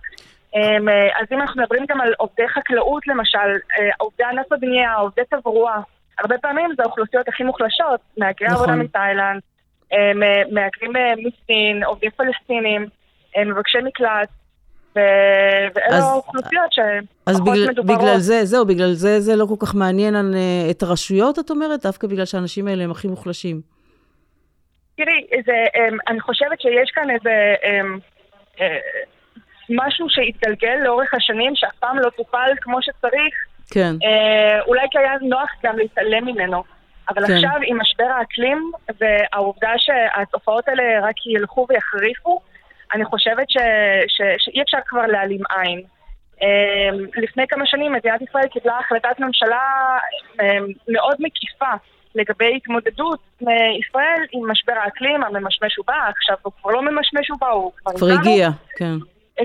אה, 0.57 0.77
אז 1.21 1.27
אם 1.33 1.41
אנחנו 1.41 1.63
מדברים 1.63 1.87
גם 1.89 2.01
על 2.01 2.15
עובדי 2.19 2.49
חקלאות 2.49 3.07
למשל, 3.07 3.39
אה, 3.39 3.91
עובדי 3.99 4.25
ענף 4.25 4.53
הבנייה, 4.53 4.95
עובדי 4.95 5.23
תברואה, 5.31 5.81
הרבה 6.19 6.39
פעמים 6.39 6.71
זה 6.77 6.83
האוכלוסיות 6.83 7.29
הכי 7.29 7.43
מוחלשות, 7.43 8.01
מהגרי 8.19 8.49
נכון. 8.49 8.71
עבודה 8.71 8.83
מתאילנד. 8.83 9.41
אה, 9.93 10.13
מהגרים 10.51 10.93
מסין, 11.19 11.85
עובדים 11.85 12.11
פלסטינים, 12.11 12.87
מבקשי 13.47 13.79
מקלט, 13.85 14.29
ואלה 14.97 15.97
אז- 15.97 16.05
האוכלוסיות 16.05 16.73
אז 17.27 17.37
שפחות 17.37 17.53
בגלל, 17.55 17.69
מדוברות. 17.71 17.99
בגלל 17.99 18.19
זה, 18.19 18.45
זהו, 18.45 18.67
בגלל 18.67 18.93
זה 18.93 19.21
זה 19.21 19.37
לא 19.37 19.47
כל 19.49 19.67
כך 19.67 19.75
מעניין 19.75 20.15
אה, 20.35 20.71
את 20.71 20.83
הרשויות, 20.83 21.39
את 21.39 21.51
אומרת? 21.51 21.83
דווקא 21.83 22.07
בגלל 22.07 22.25
שהאנשים 22.25 22.69
האלה 22.69 22.85
הם 22.85 22.91
הכי 22.91 23.09
מוחלשים. 23.09 23.61
תראי, 24.97 25.27
זה, 25.47 25.53
אמ, 25.77 25.99
אני 26.09 26.21
חושבת 26.21 26.61
שיש 26.61 26.91
כאן 26.95 27.11
איזה 27.11 27.55
אמ, 27.65 27.99
אה, 28.61 28.79
משהו 29.71 30.07
שהתגלגל 30.11 30.77
לאורך 30.85 31.15
השנים, 31.15 31.53
שאף 31.57 31.75
פעם 31.81 31.99
לא 31.99 32.11
טופל 32.11 32.51
כמו 32.61 32.79
שצריך, 32.83 33.35
כן. 33.71 33.95
אה, 34.05 34.61
אולי 34.67 34.87
כי 34.91 34.99
היה 34.99 35.13
נוח 35.23 35.51
גם 35.65 35.79
להתעלם 35.79 36.25
ממנו. 36.25 36.63
אבל 37.09 37.27
כן. 37.27 37.33
עכשיו, 37.33 37.51
עם 37.67 37.81
משבר 37.81 38.05
האקלים, 38.19 38.71
והעובדה 39.01 39.71
שהתופעות 39.77 40.69
האלה 40.69 40.83
רק 41.03 41.15
ילכו 41.27 41.67
ויחריפו, 41.69 42.41
אני 42.95 43.05
חושבת 43.05 43.51
ש, 43.51 43.57
ש, 44.09 44.21
שאי 44.39 44.63
אפשר 44.63 44.79
כבר 44.87 45.07
להעלים 45.07 45.41
עין. 45.51 45.83
אה, 46.43 46.91
לפני 47.17 47.47
כמה 47.49 47.67
שנים 47.67 47.93
מדינת 47.93 48.23
ישראל 48.23 48.47
קיבלה 48.47 48.79
החלטת 48.79 49.21
ממשלה 49.21 49.99
אה, 50.41 50.59
מאוד 50.89 51.17
מקיפה 51.19 51.73
לגבי 52.15 52.57
התמודדות 52.57 53.21
מישראל 53.41 54.25
עם 54.33 54.51
משבר 54.51 54.73
האקלים 54.85 55.23
הממשמש 55.23 55.79
ובא, 55.79 56.11
עכשיו 56.19 56.37
הוא 56.43 56.53
כבר 56.63 56.71
לא 56.71 56.83
ממשמש 56.83 57.31
ובא, 57.31 57.49
הוא 57.49 57.73
כבר 57.77 57.93
כבר. 57.93 58.07
הגיע, 58.21 58.49
כן. 58.77 58.95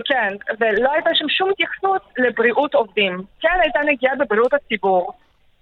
כן, 0.05 0.33
ולא 0.59 0.91
הייתה 0.91 1.09
שם 1.13 1.29
שום 1.29 1.49
התייחסות 1.49 2.01
לבריאות 2.17 2.73
עובדים. 2.73 3.21
כן, 3.39 3.59
הייתה 3.61 3.79
נגיעה 3.85 4.15
בבריאות 4.15 4.53
הציבור, 4.53 5.13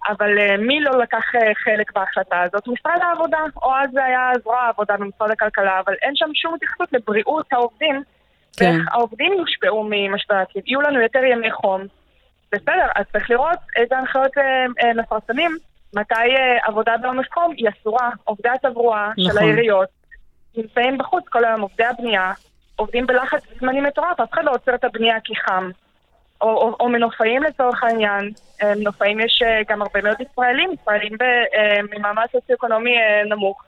אבל 0.08 0.38
uh, 0.38 0.60
מי 0.60 0.80
לא 0.80 0.98
לקח 0.98 1.34
uh, 1.34 1.38
חלק 1.64 1.92
בהחלטה 1.92 2.42
הזאת? 2.42 2.68
משרד 2.68 2.98
העבודה, 3.02 3.38
או 3.62 3.74
אז 3.74 3.90
זה 3.92 4.04
היה 4.04 4.30
זרוע 4.42 4.58
העבודה 4.58 4.96
במשרד 4.96 5.30
הכלכלה, 5.30 5.80
אבל 5.84 5.94
אין 6.02 6.16
שם 6.16 6.30
שום 6.34 6.54
התייחסות 6.54 6.92
לבריאות 6.92 7.46
העובדים, 7.52 8.02
כן. 8.56 8.64
ואיך 8.64 8.88
העובדים 8.92 9.32
יושפעו 9.32 9.88
ממשבר 9.90 10.34
האקלים. 10.34 10.64
יהיו 10.66 10.80
לנו 10.80 11.00
יותר 11.00 11.24
ימי 11.24 11.52
חום. 11.52 11.82
בסדר, 12.52 12.86
אז 12.94 13.04
צריך 13.12 13.30
לראות 13.30 13.58
איזה 13.76 13.98
הנחיות 13.98 14.32
uh, 14.38 15.00
מפרסמים, 15.00 15.56
מתי 15.94 16.34
עבודה 16.62 16.96
בעומס 16.96 17.26
חום 17.34 17.52
היא 17.56 17.68
אסורה. 17.68 18.10
עובדי 18.24 18.48
התברואה 18.48 19.10
של 19.16 19.28
נכון. 19.28 19.42
העיריות 19.42 19.88
נמצאים 20.56 20.98
בחוץ 20.98 21.24
כל 21.28 21.44
היום, 21.44 21.60
עובדי 21.60 21.84
הבנייה. 21.84 22.32
עובדים 22.76 23.06
בלחץ 23.06 23.42
זמני 23.60 23.80
מטורף, 23.80 24.20
אף 24.20 24.32
אחד 24.32 24.44
לא 24.44 24.50
עוצר 24.50 24.74
את 24.74 24.84
הבנייה 24.84 25.20
כי 25.24 25.36
חם. 25.36 25.70
או, 26.40 26.48
או, 26.48 26.76
או 26.80 26.88
מנופאים 26.88 27.42
לצורך 27.42 27.82
העניין. 27.82 28.30
אה, 28.62 28.74
מנופאים 28.74 29.20
יש 29.20 29.42
אה, 29.46 29.60
גם 29.68 29.82
הרבה 29.82 30.02
מאוד 30.02 30.16
ישראלים, 30.20 30.70
ישראלים 30.72 31.12
אה, 31.22 31.82
ממעמד 31.92 32.26
סוציו-אקונומי 32.32 32.94
נמוך, 33.28 33.62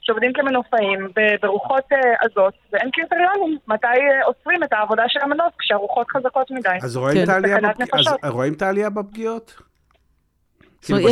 שעובדים 0.00 0.32
כמנופאים 0.32 1.08
ברוחות 1.42 1.84
עזות, 2.20 2.54
ואין 2.72 2.90
קריטריונים 2.90 3.58
מתי 3.68 3.86
עוצרים 4.24 4.64
את 4.64 4.72
העבודה 4.72 5.02
של 5.08 5.20
המנוף 5.22 5.54
כשהרוחות 5.58 6.10
חזקות 6.10 6.50
מדי. 6.50 6.68
אז 6.82 6.96
רואים 6.96 8.52
את 8.54 8.62
העלייה 8.62 8.90
בפגיעות? 8.90 9.54
כאילו 10.82 11.08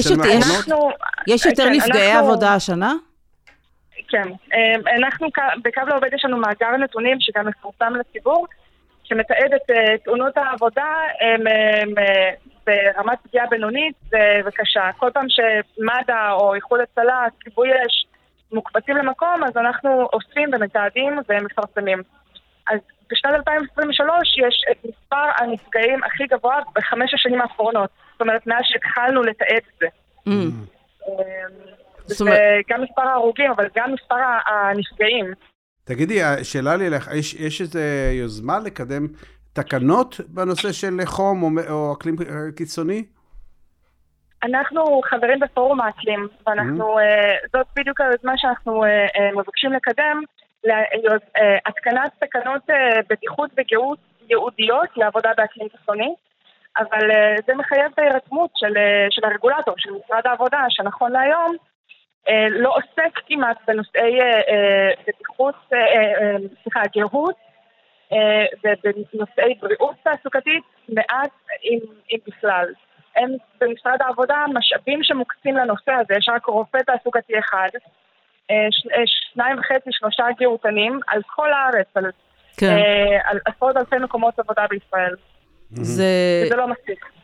יש 1.27 1.47
יותר 1.47 1.65
כן, 1.65 1.73
נפגעי 1.73 2.13
עבודה 2.13 2.55
השנה? 2.55 2.93
כן. 4.09 4.29
אנחנו, 4.99 5.29
בקו 5.65 5.81
לעובד 5.87 6.09
יש 6.15 6.25
לנו 6.25 6.37
מאגר 6.37 6.77
נתונים 6.77 7.17
שגם 7.21 7.47
מפורסם 7.47 7.93
לציבור. 7.95 8.47
שמתעד 9.09 9.53
את 9.57 9.71
uh, 9.71 10.05
תאונות 10.05 10.37
העבודה 10.37 10.95
הם, 11.21 11.47
הם, 11.47 11.89
uh, 11.99 12.49
ברמת 12.67 13.19
פגיעה 13.23 13.47
בינונית 13.47 13.97
וקשה. 14.45 14.91
כל 14.97 15.11
פעם 15.15 15.27
שמד"א 15.29 16.33
או 16.33 16.55
איחוד 16.55 16.81
הצלה, 16.81 17.27
כיבוי 17.41 17.69
אש, 17.73 18.07
מוקפצים 18.53 18.97
למקום, 18.97 19.45
אז 19.45 19.57
אנחנו 19.57 20.09
אוספים 20.13 20.51
ומתעדים 20.53 21.19
ומפרסמים. 21.29 22.03
אז 22.69 22.79
בשנת 23.11 23.35
2023 23.35 24.39
יש 24.39 24.65
את 24.71 24.77
מספר 24.85 25.31
הנפגעים 25.39 26.05
הכי 26.05 26.27
גבוה 26.27 26.57
בחמש 26.75 27.15
השנים 27.15 27.41
האחרונות. 27.41 27.91
זאת 28.13 28.21
אומרת, 28.21 28.47
מאז 28.47 28.63
שהתחלנו 28.65 29.23
לתעד 29.23 29.57
את 29.57 29.81
זה. 29.81 29.87
Mm. 30.29 30.33
וגם 32.11 32.83
מספר 32.83 33.03
ההרוגים, 33.03 33.51
אבל 33.51 33.69
גם 33.77 33.93
מספר 33.93 34.17
הנפגעים. 34.47 35.33
תגידי, 35.89 36.19
שאלה 36.43 36.77
לי 36.77 36.87
אליך, 36.87 37.09
יש, 37.15 37.35
יש 37.35 37.61
איזו 37.61 37.79
יוזמה 38.13 38.59
לקדם 38.59 39.07
תקנות 39.53 40.21
בנושא 40.29 40.73
של 40.73 40.97
חום 41.05 41.43
או, 41.43 41.49
או 41.71 41.93
אקלים 41.93 42.17
קיצוני? 42.57 43.05
אנחנו 44.43 45.01
חברים 45.05 45.41
בפורום 45.41 45.81
האקלים, 45.81 46.29
ואנחנו, 46.47 46.99
mm-hmm. 46.99 47.49
זאת 47.53 47.67
בדיוק 47.77 48.01
היוזמה 48.01 48.33
שאנחנו 48.37 48.85
אה, 48.85 48.89
אה, 48.89 49.31
מבקשים 49.37 49.73
לקדם, 49.73 50.23
התקנת 51.67 52.11
תקנות 52.19 52.63
בטיחות 53.11 53.51
וגאות 53.57 53.99
ייעודיות 54.29 54.89
לעבודה 54.97 55.31
באקלים 55.37 55.69
קיצוני, 55.69 56.15
אבל 56.79 57.11
זה 57.47 57.55
מחייב 57.55 57.93
את 57.95 57.99
ההירתמות 57.99 58.51
של, 58.55 58.75
של 59.11 59.25
הרגולטור, 59.25 59.75
של 59.79 59.91
משרד 59.91 60.23
העבודה, 60.25 60.65
שנכון 60.69 61.13
להיום 61.13 61.51
אה, 61.53 61.57
לא 62.51 62.77
עוסק 62.77 63.19
כמעט 63.27 63.57
בנושאי 63.67 64.21
אה, 64.21 64.41
אה, 64.49 64.91
בטיחות, 65.07 65.55
סליחה, 66.63 66.81
גאות 66.97 67.37
ובנושאי 68.65 69.55
בריאות 69.61 69.97
תעסוקתית 70.03 70.63
מעט 70.89 71.31
אם, 71.65 71.79
אם 72.13 72.19
בכלל. 72.27 72.67
אין 73.17 73.37
במשרד 73.61 74.03
העבודה 74.03 74.45
משאבים 74.55 75.03
שמוקצים 75.03 75.57
לנושא 75.57 75.93
הזה, 75.93 76.15
יש 76.19 76.29
רק 76.29 76.47
רופא 76.47 76.79
תעסוקתי 76.79 77.39
אחד, 77.39 77.69
שניים 79.07 79.59
וחצי, 79.59 79.91
שלושה 79.93 80.25
גאותנים 80.39 81.01
על 81.07 81.23
כל 81.27 81.53
הארץ, 81.53 81.87
על, 81.95 82.11
כן. 82.57 82.77
על 83.25 83.39
עשרות 83.45 83.77
אלפי 83.77 83.97
מקומות 83.97 84.39
עבודה 84.39 84.67
בישראל. 84.71 85.15
זה... 85.71 86.05
זה 86.49 86.57
לא 86.57 86.69
מספיק. 86.69 87.18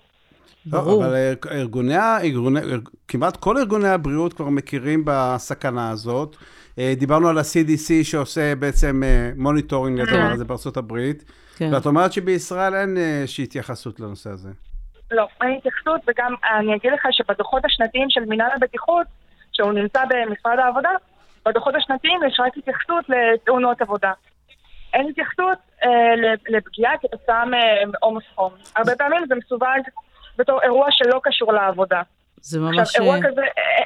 לא, 0.67 0.81
ברור. 0.81 1.07
אבל 1.07 1.15
ארגוני, 1.51 1.97
ארגוני, 2.23 2.61
כמעט 3.09 3.37
כל 3.37 3.57
ארגוני 3.59 3.89
הבריאות 3.89 4.33
כבר 4.33 4.49
מכירים 4.49 5.03
בסכנה 5.07 5.91
הזאת. 5.91 6.37
אה, 6.79 6.95
דיברנו 6.97 7.29
על 7.29 7.39
ה-CDC 7.39 8.05
שעושה 8.05 8.55
בעצם 8.55 9.03
monitoring 9.37 9.99
אה, 9.99 10.05
לדבר 10.05 10.17
כן. 10.17 10.33
הזה 10.33 10.45
בארצות 10.45 10.77
הברית. 10.77 11.25
כן. 11.57 11.75
ואת 11.75 11.87
אומרת 11.87 12.13
שבישראל 12.13 12.75
אין 12.75 12.97
אה, 12.97 13.21
איזושהי 13.21 13.45
התייחסות 13.45 14.01
לנושא 14.01 14.31
הזה. 14.31 14.49
לא, 15.11 15.27
אין 15.43 15.55
התייחסות, 15.59 16.01
וגם 16.09 16.35
אני 16.59 16.77
אגיד 16.77 16.93
לך 16.93 17.07
שבדוחות 17.11 17.65
השנתיים 17.65 18.11
של 18.11 18.21
מינהל 18.21 18.51
הבטיחות, 18.57 19.07
שהוא 19.53 19.73
נמצא 19.73 20.01
במשרד 20.09 20.59
העבודה, 20.59 20.91
בדוחות 21.47 21.75
השנתיים 21.75 22.21
יש 22.27 22.41
רק 22.41 22.57
התייחסות 22.57 23.05
לתאונות 23.09 23.83
עבודה. 23.83 24.13
אין 24.95 25.09
התייחסות 25.09 25.59
אה, 25.85 25.89
לפגיעה 26.49 26.93
כתוצאה 26.99 27.45
מעומס 27.93 28.25
חום. 28.35 28.53
הרבה 28.77 28.97
פעמים 28.97 29.25
זה 29.29 29.35
מסווג 29.35 29.81
בתור 30.39 30.63
אירוע 30.63 30.87
שלא 30.91 31.21
קשור 31.23 31.53
לעבודה. 31.53 32.03
זה 32.41 32.61
ממש... 32.61 32.79
עכשיו, 32.79 33.03
אירוע 33.03 33.17
כזה, 33.19 33.43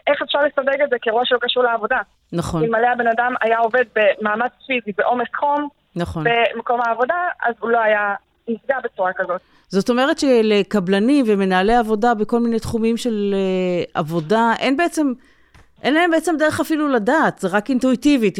איך 0.06 0.22
אפשר 0.22 0.38
לסווג 0.38 0.80
את 0.84 0.90
זה 0.90 0.96
כאירוע 1.02 1.22
שלא 1.24 1.38
קשור 1.40 1.62
לעבודה? 1.62 1.98
נכון. 2.32 2.62
אלמלא 2.62 2.86
הבן 2.86 3.06
אדם 3.06 3.34
היה 3.40 3.58
עובד 3.58 3.84
במאמץ 3.94 4.52
פיזי, 4.66 4.92
בעומס 4.98 5.28
חום, 5.36 5.68
נכון. 5.96 6.24
במקום 6.54 6.80
העבודה, 6.80 7.14
אז 7.46 7.54
הוא 7.60 7.70
לא 7.70 7.78
היה 7.78 8.14
נפגע 8.48 8.76
בצורה 8.84 9.12
כזאת. 9.16 9.40
זאת 9.68 9.90
אומרת 9.90 10.18
שלקבלנים 10.18 11.24
ומנהלי 11.28 11.74
עבודה 11.74 12.14
בכל 12.14 12.40
מיני 12.40 12.58
תחומים 12.58 12.96
של 12.96 13.34
uh, 13.34 13.90
עבודה, 13.94 14.52
אין 14.58 14.76
בעצם, 14.76 15.12
אין 15.82 15.94
להם 15.94 16.10
בעצם 16.10 16.36
דרך 16.38 16.60
אפילו 16.60 16.88
לדעת, 16.88 17.38
זה 17.38 17.48
רק 17.48 17.70
אינטואיטיבית, 17.70 18.38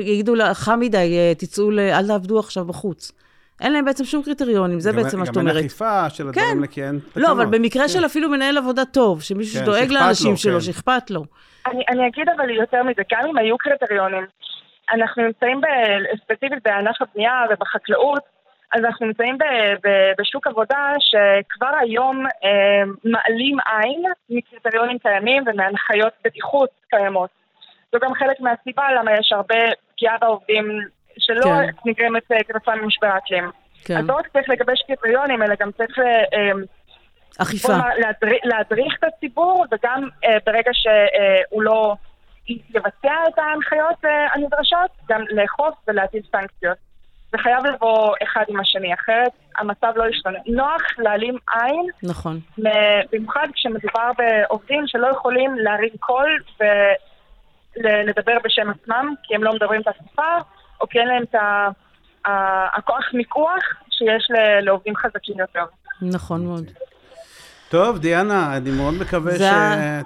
יגידו 0.00 0.34
לה, 0.34 0.54
חם 0.54 0.80
מדי, 0.80 1.16
אה, 1.18 1.32
תצאו, 1.38 1.70
אל 1.70 2.06
תעבדו 2.06 2.38
עכשיו 2.38 2.64
בחוץ. 2.64 3.12
אין 3.60 3.72
להם 3.72 3.84
בעצם 3.84 4.04
שום 4.04 4.22
קריטריונים, 4.22 4.80
זה 4.80 4.92
בעצם 4.92 5.18
מה 5.18 5.26
שאת 5.26 5.36
אומרת. 5.36 5.52
גם 5.52 5.56
אין 5.56 5.66
אכיפה 5.66 6.10
של 6.10 6.28
הדברים 6.28 6.46
כן. 6.46 6.62
לכן 6.62 6.98
תקנות. 6.98 7.16
לא, 7.16 7.32
אבל 7.32 7.46
במקרה 7.46 7.82
כן. 7.82 7.88
של 7.88 8.06
אפילו 8.06 8.28
מנהל 8.28 8.58
עבודה 8.58 8.84
טוב, 8.84 9.22
שמישהו 9.22 9.58
כן, 9.58 9.64
שדואג 9.64 9.90
לאנשים 9.90 10.30
לו, 10.30 10.36
שלו, 10.36 10.54
כן. 10.54 10.60
שאכפת 10.60 11.10
לו. 11.10 11.24
אני, 11.66 11.84
אני 11.88 12.06
אגיד 12.08 12.28
אבל 12.36 12.50
יותר 12.50 12.82
מזה, 12.82 13.02
גם 13.12 13.28
אם 13.28 13.38
היו 13.38 13.58
קריטריונים, 13.58 14.26
אנחנו 14.92 15.22
נמצאים 15.22 15.60
ב, 15.60 15.66
ספציפית 16.24 16.58
בענף 16.64 17.02
הבנייה 17.02 17.42
ובחקלאות, 17.50 18.22
אז 18.74 18.84
אנחנו 18.84 19.06
נמצאים 19.06 19.38
ב, 19.38 19.44
ב, 19.84 19.88
בשוק 20.18 20.46
עבודה 20.46 20.92
שכבר 21.00 21.70
היום 21.80 22.26
אה, 22.26 22.82
מעלים 23.04 23.56
עין 23.66 24.02
מקריטריונים 24.30 24.98
קיימים 24.98 25.42
ומהנחיות 25.46 26.12
בטיחות 26.24 26.70
קיימות. 26.90 27.30
זו 27.92 27.98
גם 28.02 28.14
חלק 28.14 28.40
מהסיבה 28.40 28.92
למה 28.92 29.10
יש 29.12 29.32
הרבה 29.32 29.56
פגיעה 29.94 30.16
בעובדים 30.20 30.80
שלא 31.20 31.44
כן. 31.44 31.70
נגרמת 31.84 32.32
אה, 32.32 32.42
כתוצאה 32.48 32.76
ממשבר 32.76 33.06
האקלים. 33.06 33.50
כן. 33.84 33.96
אז 33.96 34.06
לא 34.06 34.14
רק 34.14 34.28
צריך 34.32 34.48
לגבש 34.48 34.82
קריטריונים, 34.86 35.42
אלא 35.42 35.54
גם 35.60 35.70
צריך... 35.72 35.98
אה, 35.98 36.04
אה, 36.04 36.52
אכיפה. 37.38 37.72
להדריך, 37.98 38.40
להדריך 38.44 38.94
את 38.98 39.04
הציבור, 39.04 39.66
וגם 39.72 40.08
אה, 40.24 40.36
ברגע 40.46 40.70
שהוא 40.72 41.62
לא 41.62 41.94
יבצע 42.48 43.14
את 43.28 43.38
ההנחיות 43.38 44.04
אה, 44.04 44.26
הנדרשות, 44.34 44.90
גם 45.08 45.24
לאכוף 45.30 45.74
ולהטיל 45.88 46.22
סנקציות. 46.32 46.76
זה 47.32 47.38
חייב 47.38 47.66
לבוא 47.66 48.14
אחד 48.22 48.44
עם 48.48 48.60
השני, 48.60 48.94
אחרת 48.94 49.32
המצב 49.56 49.92
לא 49.96 50.08
ישתנה. 50.08 50.38
נוח 50.46 50.82
להעלים 50.98 51.36
עין, 51.54 51.86
נכון. 52.02 52.40
במיוחד 53.12 53.48
כשמדובר 53.54 54.10
בעובדים 54.18 54.86
שלא 54.86 55.06
יכולים 55.06 55.54
להרים 55.58 55.96
קול 56.00 56.38
ולדבר 57.76 58.36
בשם 58.44 58.70
עצמם, 58.70 59.14
כי 59.22 59.34
הם 59.34 59.44
לא 59.44 59.52
מדברים 59.52 59.80
את 59.80 59.88
השפה, 59.88 60.36
או 60.80 60.88
כי 60.88 60.98
אין 60.98 61.08
להם 61.08 61.22
את 61.22 61.34
הכוח 62.78 63.04
מיקוח 63.14 63.62
שיש 63.90 64.28
לעובדים 64.62 64.96
חזקים 64.96 65.38
יותר. 65.38 65.64
נכון 66.02 66.46
מאוד. 66.46 66.64
טוב, 67.70 67.98
דיאנה, 67.98 68.56
אני 68.56 68.70
מאוד 68.70 68.94
מקווה 68.94 69.32
זה... 69.32 69.50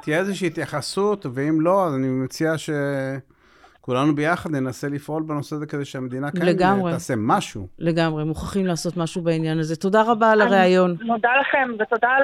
שתהיה 0.00 0.18
איזושהי 0.18 0.46
התייחסות, 0.46 1.26
ואם 1.34 1.60
לא, 1.60 1.86
אז 1.86 1.94
אני 1.94 2.08
מציע 2.08 2.52
שכולנו 2.58 4.14
ביחד 4.14 4.50
ננסה 4.50 4.88
לפעול 4.88 5.22
בנושא 5.22 5.56
הזה 5.56 5.66
כדי 5.66 5.84
שהמדינה 5.84 6.30
כאן 6.30 6.42
לגמרי. 6.42 6.92
תעשה 6.92 7.14
משהו. 7.16 7.66
לגמרי, 7.78 8.24
מוכרחים 8.24 8.66
לעשות 8.66 8.96
משהו 8.96 9.22
בעניין 9.22 9.58
הזה. 9.58 9.76
תודה 9.76 10.02
רבה 10.02 10.30
על 10.30 10.40
הריאיון. 10.40 10.96
אני 11.00 11.08
מודה 11.08 11.28
לכם, 11.40 11.70
ותודה 11.80 12.08
על, 12.08 12.22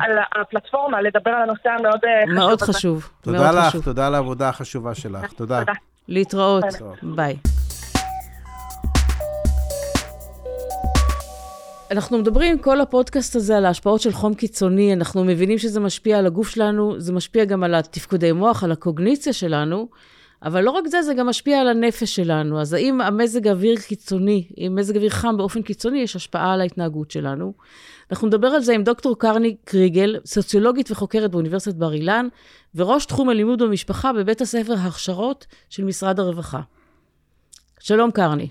על 0.00 0.18
הפלטפורמה 0.40 1.02
לדבר 1.02 1.30
על 1.30 1.42
הנושא 1.42 1.68
המאוד 1.68 2.00
אה, 2.04 2.24
חשוב 2.26 2.34
מאוד 2.34 2.60
חשוב. 2.62 3.10
תודה 3.20 3.38
מאוד 3.38 3.54
לך, 3.54 3.64
חשוב. 3.64 3.84
תודה 3.84 4.06
על 4.06 4.14
העבודה 4.14 4.48
החשובה 4.48 4.94
שלך. 4.94 5.32
תודה. 5.32 5.60
תודה. 5.60 5.72
להתראות. 6.08 6.64
ביי. 7.02 7.36
אנחנו 11.90 12.18
מדברים 12.18 12.58
כל 12.58 12.80
הפודקאסט 12.80 13.36
הזה 13.36 13.56
על 13.56 13.66
ההשפעות 13.66 14.00
של 14.00 14.12
חום 14.12 14.34
קיצוני, 14.34 14.92
אנחנו 14.92 15.24
מבינים 15.24 15.58
שזה 15.58 15.80
משפיע 15.80 16.18
על 16.18 16.26
הגוף 16.26 16.48
שלנו, 16.48 17.00
זה 17.00 17.12
משפיע 17.12 17.44
גם 17.44 17.64
על 17.64 17.74
התפקודי 17.74 18.32
מוח, 18.32 18.64
על 18.64 18.72
הקוגניציה 18.72 19.32
שלנו, 19.32 19.88
אבל 20.42 20.64
לא 20.64 20.70
רק 20.70 20.86
זה, 20.86 21.02
זה 21.02 21.14
גם 21.14 21.26
משפיע 21.26 21.60
על 21.60 21.68
הנפש 21.68 22.16
שלנו. 22.16 22.60
אז 22.60 22.72
האם 22.72 23.00
המזג 23.00 23.48
אוויר 23.48 23.76
קיצוני, 23.88 24.48
אם 24.58 24.72
מזג 24.74 24.96
אוויר 24.96 25.10
חם 25.10 25.36
באופן 25.36 25.62
קיצוני, 25.62 25.98
יש 25.98 26.16
השפעה 26.16 26.52
על 26.52 26.60
ההתנהגות 26.60 27.10
שלנו? 27.10 27.52
אנחנו 28.10 28.28
נדבר 28.28 28.48
על 28.48 28.60
זה 28.60 28.74
עם 28.74 28.84
דוקטור 28.84 29.18
קרני 29.18 29.56
קריגל, 29.64 30.16
סוציולוגית 30.24 30.90
וחוקרת 30.90 31.30
באוניברסיטת 31.30 31.76
בר 31.76 31.92
אילן, 31.92 32.28
וראש 32.74 33.06
תחום 33.06 33.28
הלימוד 33.28 33.62
במשפחה 33.62 34.12
בבית 34.12 34.40
הספר 34.40 34.74
הכשרות 34.86 35.46
של 35.70 35.84
משרד 35.84 36.20
הרווחה. 36.20 36.60
שלום 37.80 38.10
קרני. 38.10 38.48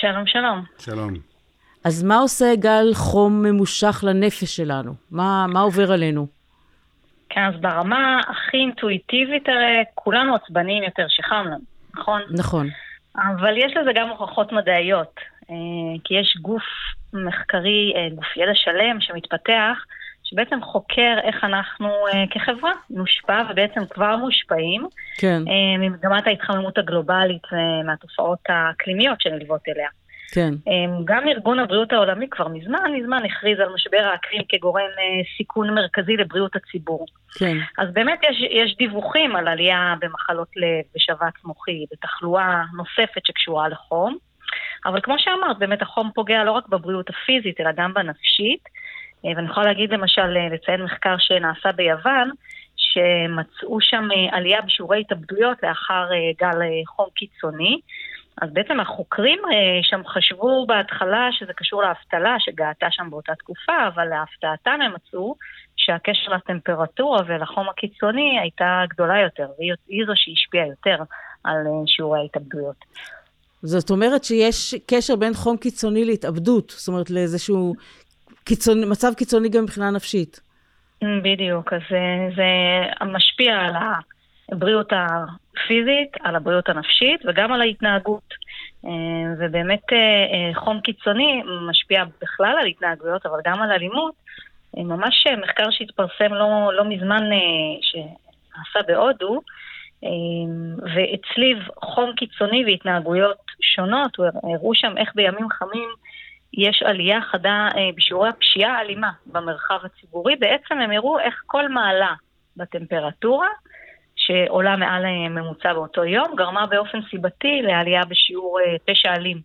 שלום, 0.00 0.26
שלום. 0.26 0.64
שלום. 0.78 1.33
אז 1.84 2.02
מה 2.02 2.18
עושה 2.18 2.44
גל 2.56 2.94
חום 2.94 3.42
ממושך 3.42 4.04
לנפש 4.06 4.56
שלנו? 4.56 4.94
מה, 5.10 5.46
מה 5.48 5.60
עובר 5.60 5.92
עלינו? 5.92 6.26
כן, 7.28 7.44
אז 7.44 7.60
ברמה 7.60 8.20
הכי 8.28 8.56
אינטואיטיבית 8.56 9.48
הרי 9.48 9.84
כולנו 9.94 10.34
עצבניים 10.34 10.82
יותר 10.82 11.06
שחם 11.08 11.44
לנו, 11.46 11.64
נכון? 11.94 12.22
נכון. 12.30 12.68
אבל 13.16 13.56
יש 13.56 13.76
לזה 13.76 13.90
גם 13.94 14.08
הוכחות 14.08 14.52
מדעיות, 14.52 15.20
אה, 15.50 15.56
כי 16.04 16.14
יש 16.14 16.36
גוף 16.42 16.62
מחקרי, 17.12 17.92
אה, 17.96 18.08
גוף 18.14 18.36
ידע 18.36 18.54
שלם 18.54 19.00
שמתפתח, 19.00 19.78
שבעצם 20.24 20.62
חוקר 20.62 21.16
איך 21.22 21.44
אנחנו 21.44 21.88
אה, 21.88 22.24
כחברה 22.30 22.72
נושפע 22.90 23.42
ובעצם 23.50 23.80
כבר 23.90 24.16
מושפעים 24.16 24.86
כן, 25.18 25.42
ממגמת 25.78 26.26
ההתחממות 26.26 26.78
הגלובלית 26.78 27.42
ומהתופעות 27.52 28.38
האקלימיות 28.48 29.20
שנלוות 29.20 29.60
אליה. 29.68 29.88
כן. 30.34 30.54
גם 31.04 31.28
ארגון 31.28 31.58
הבריאות 31.58 31.92
העולמי 31.92 32.28
כבר 32.30 32.48
מזמן 32.48 32.92
מזמן 33.00 33.22
הכריז 33.24 33.60
על 33.60 33.72
משבר 33.74 34.10
האקלים 34.12 34.42
כגורם 34.48 34.90
סיכון 35.36 35.74
מרכזי 35.74 36.16
לבריאות 36.16 36.56
הציבור. 36.56 37.06
כן. 37.38 37.56
אז 37.78 37.88
באמת 37.92 38.20
יש, 38.22 38.36
יש 38.50 38.76
דיווחים 38.76 39.36
על 39.36 39.48
עלייה 39.48 39.94
במחלות 40.00 40.48
לב, 40.56 40.84
בשבץ 40.94 41.44
מוחי, 41.44 41.84
בתחלואה 41.92 42.62
נוספת 42.76 43.26
שקשורה 43.26 43.68
לחום. 43.68 44.16
אבל 44.86 45.00
כמו 45.00 45.14
שאמרת, 45.18 45.58
באמת 45.58 45.82
החום 45.82 46.10
פוגע 46.14 46.44
לא 46.44 46.52
רק 46.52 46.68
בבריאות 46.68 47.10
הפיזית, 47.10 47.60
אלא 47.60 47.70
גם 47.76 47.94
בנפשית. 47.94 48.68
אה, 49.24 49.30
ואני 49.36 49.50
יכולה 49.50 49.66
להגיד 49.66 49.92
למשל, 49.92 50.36
אה, 50.36 50.48
לציין 50.48 50.82
מחקר 50.82 51.14
שנעשה 51.18 51.72
ביוון, 51.72 52.30
שמצאו 52.76 53.80
שם 53.80 54.08
אה, 54.12 54.36
עלייה 54.36 54.62
בשיעורי 54.62 55.00
התאבדויות 55.00 55.62
לאחר 55.62 56.08
גל 56.40 56.58
חום 56.86 57.06
קיצוני. 57.14 57.80
אז 58.42 58.50
בעצם 58.52 58.80
החוקרים 58.80 59.38
שם 59.82 60.00
חשבו 60.06 60.66
בהתחלה 60.66 61.28
שזה 61.32 61.52
קשור 61.52 61.82
לאבטלה 61.82 62.36
שגאתה 62.38 62.86
שם 62.90 63.10
באותה 63.10 63.34
תקופה, 63.34 63.88
אבל 63.94 64.04
להפתעתם 64.04 64.78
הם 64.84 64.94
מצאו 64.94 65.34
שהקשר 65.76 66.30
לטמפרטורה 66.30 67.20
ולחום 67.26 67.68
הקיצוני 67.68 68.38
הייתה 68.40 68.82
גדולה 68.88 69.20
יותר, 69.20 69.46
והיא 69.58 70.06
זו 70.06 70.12
שהשפיעה 70.16 70.66
יותר 70.66 70.96
על 71.44 71.56
שיעורי 71.86 72.20
ההתאבדויות. 72.20 72.76
זאת 73.62 73.90
אומרת 73.90 74.24
שיש 74.24 74.74
קשר 74.86 75.16
בין 75.16 75.34
חום 75.34 75.56
קיצוני 75.56 76.04
להתאבדות, 76.04 76.70
זאת 76.70 76.88
אומרת 76.88 77.10
לאיזשהו 77.10 77.74
קיצוני, 78.44 78.86
מצב 78.86 79.14
קיצוני 79.16 79.48
גם 79.48 79.62
מבחינה 79.62 79.90
נפשית. 79.90 80.40
בדיוק, 81.22 81.72
אז 81.72 81.80
זה, 81.90 82.34
זה 82.36 83.04
משפיע 83.06 83.56
על 83.56 83.74
הבריאות 84.52 84.92
הפיזית, 85.56 86.16
על 86.20 86.36
הבריאות 86.36 86.68
הנפשית 86.68 87.20
וגם 87.26 87.52
על 87.52 87.60
ההתנהגות. 87.60 88.34
אה, 88.86 88.90
ובאמת 89.38 89.92
אה, 89.92 89.98
אה, 89.98 90.54
חום 90.54 90.80
קיצוני 90.80 91.42
משפיע 91.68 92.04
בכלל 92.22 92.56
על 92.60 92.66
התנהגויות, 92.66 93.26
אבל 93.26 93.38
גם 93.44 93.62
על 93.62 93.72
אלימות. 93.72 94.14
ממש 94.76 95.26
מחקר 95.42 95.70
שהתפרסם 95.70 96.34
לא, 96.34 96.72
לא 96.74 96.84
מזמן, 96.84 97.22
שנעשה 97.80 98.86
בהודו, 98.86 99.40
והצליב 100.94 101.58
חום 101.82 102.12
קיצוני 102.16 102.64
והתנהגויות 102.64 103.36
שונות, 103.60 104.18
הראו 104.18 104.74
שם 104.74 104.98
איך 104.98 105.12
בימים 105.14 105.48
חמים 105.50 105.88
יש 106.52 106.82
עלייה 106.82 107.20
חדה 107.20 107.68
בשיעורי 107.96 108.28
הפשיעה 108.28 108.78
האלימה 108.78 109.10
במרחב 109.26 109.78
הציבורי. 109.84 110.36
בעצם 110.36 110.78
הם 110.78 110.90
הראו 110.90 111.18
איך 111.18 111.42
כל 111.46 111.68
מעלה 111.68 112.14
בטמפרטורה, 112.56 113.48
שעולה 114.26 114.76
מעל 114.76 115.04
הממוצע 115.04 115.68
אה, 115.68 115.74
באותו 115.74 116.04
יום, 116.04 116.34
גרמה 116.36 116.66
באופן 116.66 116.98
סיבתי 117.10 117.62
לעלייה 117.62 118.04
בשיעור 118.04 118.58
אה, 118.60 118.76
פשע 118.86 119.14
אלים. 119.14 119.40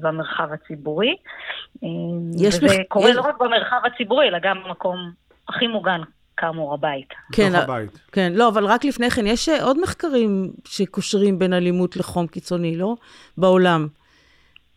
במרחב 0.00 0.48
הציבורי. 0.52 1.16
יש 2.38 2.54
וזה 2.54 2.66
מח... 2.66 2.72
קורה 2.88 3.10
יש... 3.10 3.16
לא 3.16 3.20
רק 3.20 3.40
במרחב 3.40 3.80
הציבורי, 3.84 4.28
אלא 4.28 4.38
גם 4.38 4.62
במקום 4.64 5.10
הכי 5.48 5.66
מוגן 5.66 6.00
כאמור, 6.36 6.74
הבית. 6.74 7.08
כן, 7.32 7.50
בתוך 7.50 7.62
הבית. 7.62 7.98
כן, 8.12 8.32
לא, 8.34 8.48
אבל 8.48 8.64
רק 8.66 8.84
לפני 8.84 9.10
כן, 9.10 9.26
יש 9.26 9.48
אה, 9.48 9.64
עוד 9.64 9.80
מחקרים 9.80 10.52
שקושרים 10.64 11.38
בין 11.38 11.52
אלימות 11.52 11.96
לחום 11.96 12.26
קיצוני, 12.26 12.76
לא? 12.76 12.94
בעולם. 13.38 13.88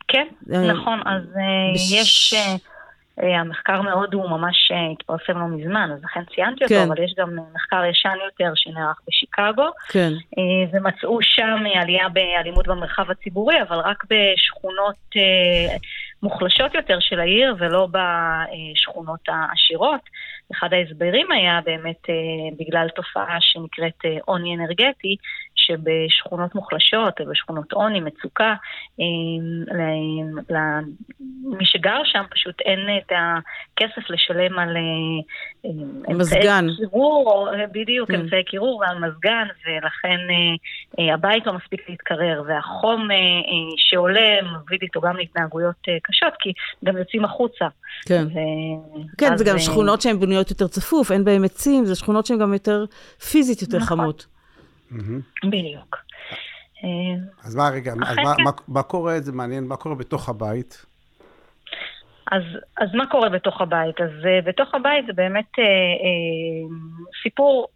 כן, 0.08 0.28
אה, 0.54 0.74
נכון, 0.74 1.00
אז 1.06 1.22
אה, 1.22 1.74
בש... 1.74 1.92
יש... 1.92 2.36
המחקר 3.18 3.82
מהודו 3.82 4.18
הוא 4.18 4.30
ממש 4.30 4.72
התפרסם 4.92 5.38
לא 5.38 5.48
מזמן, 5.48 5.90
אז 5.94 6.04
לכן 6.04 6.20
ציינתי 6.36 6.64
אותו, 6.64 6.76
כן. 6.76 6.88
אבל 6.88 7.04
יש 7.04 7.14
גם 7.18 7.38
מחקר 7.56 7.86
ישן 7.86 8.16
יותר 8.26 8.52
שנערך 8.56 9.00
בשיקגו, 9.08 9.70
כן. 9.90 10.12
ומצאו 10.74 11.22
שם 11.22 11.58
עלייה 11.76 12.10
באלימות 12.10 12.68
במרחב 12.68 13.12
הציבורי, 13.12 13.62
אבל 13.62 13.78
רק 13.78 14.04
בשכונות 14.04 15.16
מוחלשות 16.24 16.76
יותר 16.76 16.98
של 17.00 17.20
העיר 17.20 17.56
ולא 17.60 17.88
בשכונות 17.92 19.20
העשירות. 19.28 20.02
אחד 20.52 20.74
ההסברים 20.74 21.32
היה 21.32 21.60
באמת 21.66 22.10
אה, 22.10 22.16
בגלל 22.60 22.88
תופעה 22.96 23.38
שנקראת 23.40 24.06
אה, 24.06 24.18
עוני 24.26 24.56
אנרגטי, 24.56 25.16
שבשכונות 25.56 26.56
מוחלשות, 26.56 27.14
בשכונות 27.32 27.74
עוני, 27.74 28.00
מצוקה, 28.00 28.54
אה, 29.00 29.06
למי 30.50 31.66
שגר 31.66 32.02
שם 32.04 32.24
פשוט 32.32 32.62
אין 32.62 32.80
את 32.98 33.12
הכסף 33.12 34.10
לשלם 34.10 34.60
על 34.60 34.78
מזגן. 36.10 36.66
אמצעי 36.66 36.78
קירור, 36.78 37.50
בדיוק, 37.72 38.12
mm. 38.12 38.16
אמצעי 38.16 38.44
קירור 38.44 38.80
ועל 38.80 39.00
מזגן, 39.00 39.48
ולכן 39.66 40.18
הבית 41.14 41.46
לא 41.46 41.54
מספיק 41.54 41.90
להתקרר, 41.90 42.44
והחום 42.48 43.08
שעולה 43.78 44.42
מביא 44.42 44.78
איתו 44.82 45.02
גם 45.02 45.18
להתנהגויות 45.18 45.76
קשות, 46.04 46.34
כי 46.40 46.54
גם 46.86 46.98
יוצאים 46.98 47.26
החוצה. 47.26 47.66
כן, 48.08 48.24
ו... 48.34 48.40
כן 49.18 49.38
זה 49.38 49.46
גם 49.46 49.60
שכונות 49.60 50.02
שהן 50.02 50.20
בנויות. 50.20 50.37
בנויות 50.38 50.50
יותר 50.50 50.68
צפוף, 50.68 51.12
אין 51.12 51.24
בהן 51.24 51.44
עצים, 51.44 51.86
זה 51.86 51.96
שכונות 51.96 52.26
שהן 52.26 52.40
גם 52.40 52.54
יותר 52.54 52.86
פיזית 53.32 53.62
יותר 53.62 53.78
נכון. 53.78 53.98
חמות. 53.98 54.28
בדיוק. 55.44 55.98
אז 57.44 57.56
מה, 57.56 57.70
רגע, 57.70 57.92
אז 57.92 57.98
מה, 57.98 58.36
כן. 58.36 58.44
מה, 58.44 58.52
מה 58.68 58.84
קורה, 58.84 59.20
זה 59.20 59.32
מעניין, 59.32 59.68
מה 59.68 59.76
קורה 59.76 59.96
בתוך 59.96 60.30
הבית? 60.30 60.86
אז, 62.32 62.42
אז 62.78 62.90
מה 62.94 63.08
קורה 63.08 63.30
בתוך 63.30 63.62
הבית? 63.62 64.02
אז 64.02 64.10
uh, 64.10 64.46
בתוך 64.46 64.76
הבית 64.76 65.06
זה 65.08 65.14
באמת 65.14 65.46
uh, 65.46 65.62
uh, 65.62 67.24
סיפור 67.24 67.68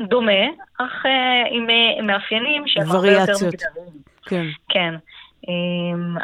דומה, 0.00 0.42
אך 0.78 1.04
uh, 1.04 1.08
עם 1.50 1.66
uh, 1.66 2.02
מאפיינים 2.02 2.62
שהם 2.66 2.90
הרבה 2.90 3.12
יותר 3.12 3.32
מגדריים. 3.46 4.02
כן. 4.26 4.46
כן. 4.68 4.94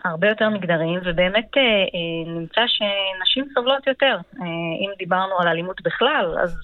הרבה 0.05 0.29
יותר 0.29 0.48
מגדריים, 0.48 1.00
ובאמת 1.05 1.57
אה, 1.57 1.62
אה, 1.62 2.33
נמצא 2.33 2.61
שנשים 2.66 3.44
סובלות 3.55 3.87
יותר. 3.87 4.16
אה, 4.40 4.46
אם 4.81 4.90
דיברנו 4.98 5.38
על 5.38 5.48
אלימות 5.48 5.83
בכלל, 5.83 6.37
אז, 6.42 6.57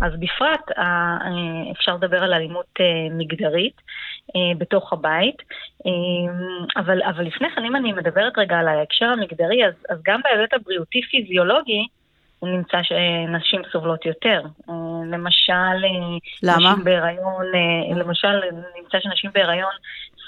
אז 0.00 0.12
בפרט 0.18 0.70
אפשר 1.72 1.94
לדבר 1.94 2.22
על 2.22 2.34
אלימות 2.34 2.78
מגדרית 3.10 3.82
בתוך 4.58 4.92
הבית. 4.92 5.42
אבל, 6.76 7.02
אבל 7.02 7.24
לפני 7.24 7.48
כן, 7.50 7.64
אם 7.64 7.76
אני 7.76 7.92
מדברת 7.92 8.38
רגע 8.38 8.56
על 8.56 8.68
ההקשר 8.68 9.04
המגדרי, 9.04 9.66
אז, 9.66 9.74
אז 9.90 9.98
גם 10.04 10.20
בהיבט 10.24 10.54
הבריאותי-פיזיולוגי, 10.54 11.86
נמצא 12.42 12.78
שנשים 12.82 13.62
סובלות 13.72 14.06
יותר. 14.06 14.42
למשל, 15.10 15.76
למה? 16.42 16.56
נשים 16.56 16.84
בהיריון, 16.84 17.44
למשל, 17.96 18.40
נמצא 18.76 18.98
שנשים 19.00 19.30
בהיריון 19.34 19.72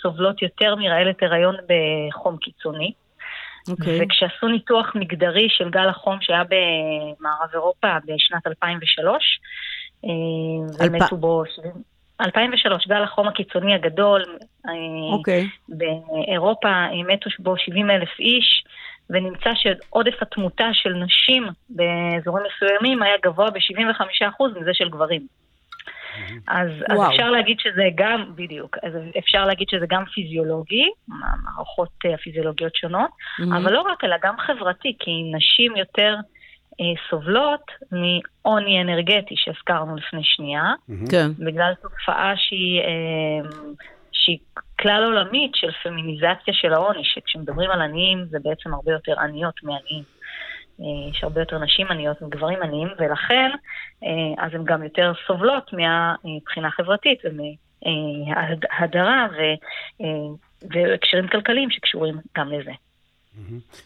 סובלות 0.03 0.43
יותר 0.43 0.75
מרעלת 0.75 1.23
הריון 1.23 1.57
בחום 1.57 2.37
קיצוני. 2.37 2.93
Okay. 3.69 3.73
אוקיי. 3.73 3.99
וכשעשו 4.03 4.49
ניתוח 4.49 4.93
מגדרי 4.95 5.49
של 5.51 5.71
גל 5.71 5.89
החום 5.89 6.19
שהיה 6.21 6.43
במערב 6.45 7.49
אירופה 7.53 7.97
בשנת 8.07 8.47
2003, 8.47 9.41
אה, 10.05 10.11
אלפ... 10.85 10.93
ומתו 10.93 11.17
בו 11.17 11.43
2003, 12.21 12.87
גל 12.89 13.03
החום 13.03 13.29
הקיצוני 13.29 13.75
הגדול. 13.75 14.25
אה, 14.67 14.73
אוקיי. 15.13 15.45
Okay. 15.45 15.75
באירופה 15.75 16.69
מתו 17.07 17.31
בו 17.39 17.55
70 17.59 17.91
אלף 17.91 18.19
איש, 18.19 18.65
ונמצא 19.11 19.51
שעודף 19.55 20.23
התמותה 20.23 20.69
של 20.73 20.95
נשים 20.95 21.47
באזורים 21.69 22.45
מסוימים 22.47 23.03
היה 23.03 23.15
גבוה 23.25 23.51
ב-75% 23.51 24.61
מזה 24.61 24.71
של 24.75 24.89
גברים. 24.89 25.27
אז, 26.49 26.71
אז 26.89 26.99
אפשר 27.11 27.31
להגיד 27.31 27.57
שזה 27.61 27.83
גם, 27.95 28.33
בדיוק, 28.35 28.77
אז 28.83 28.93
אפשר 29.19 29.45
להגיד 29.45 29.69
שזה 29.69 29.87
גם 29.89 30.05
פיזיולוגי, 30.05 30.89
מערכות 31.09 31.91
אה, 32.07 32.15
הפיזיולוגיות 32.15 32.77
שונות, 32.77 33.11
mm-hmm. 33.11 33.57
אבל 33.57 33.73
לא 33.73 33.81
רק, 33.81 34.05
אלא 34.05 34.17
גם 34.23 34.35
חברתי, 34.39 34.97
כי 34.99 35.11
נשים 35.37 35.77
יותר 35.77 36.15
אה, 36.81 37.11
סובלות 37.11 37.71
מעוני 37.93 38.83
אנרגטי 38.83 39.35
שהזכרנו 39.37 39.97
לפני 39.97 40.25
שנייה. 40.25 40.73
כן. 41.11 41.31
בגלל 41.39 41.73
תופעה 41.83 42.33
שהיא... 42.37 42.81
אה, 42.81 43.49
שהיא 44.27 44.39
כלל 44.81 45.05
עולמית 45.05 45.55
של 45.55 45.71
פמיניזציה 45.83 46.55
של 46.55 46.73
העוני, 46.73 47.05
שכשמדברים 47.05 47.71
על 47.71 47.83
עניים 47.83 48.25
זה 48.31 48.39
בעצם 48.43 48.75
הרבה 48.75 48.93
יותר 48.93 49.21
עניות 49.21 49.55
מעניים. 49.63 50.05
יש 51.11 51.25
הרבה 51.25 51.41
יותר 51.41 51.59
נשים 51.59 51.87
עניות 51.91 52.23
מגברים 52.23 52.63
עניים, 52.63 52.89
ולכן 52.99 53.51
אז 54.39 54.55
הן 54.55 54.65
גם 54.65 54.83
יותר 54.83 55.13
סובלות 55.27 55.71
מהבחינה 55.73 56.69
החברתית 56.69 57.19
ומהדרה 57.25 59.27
והקשרים 60.63 61.29
כלכליים 61.29 61.71
שקשורים 61.71 62.15
גם 62.37 62.53
לזה. 62.53 62.73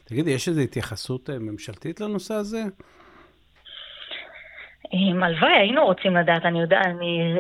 תגידי, 0.05 0.31
יש 0.31 0.49
איזו 0.49 0.61
התייחסות 0.61 1.31
אה, 1.31 1.39
ממשלתית 1.39 2.01
לנושא 2.01 2.35
הזה? 2.35 2.63
הלוואי, 5.23 5.53
היינו 5.53 5.85
רוצים 5.85 6.17
לדעת, 6.17 6.45
אני 6.45 6.61
יודע, 6.61 6.81
אני, 6.81 7.37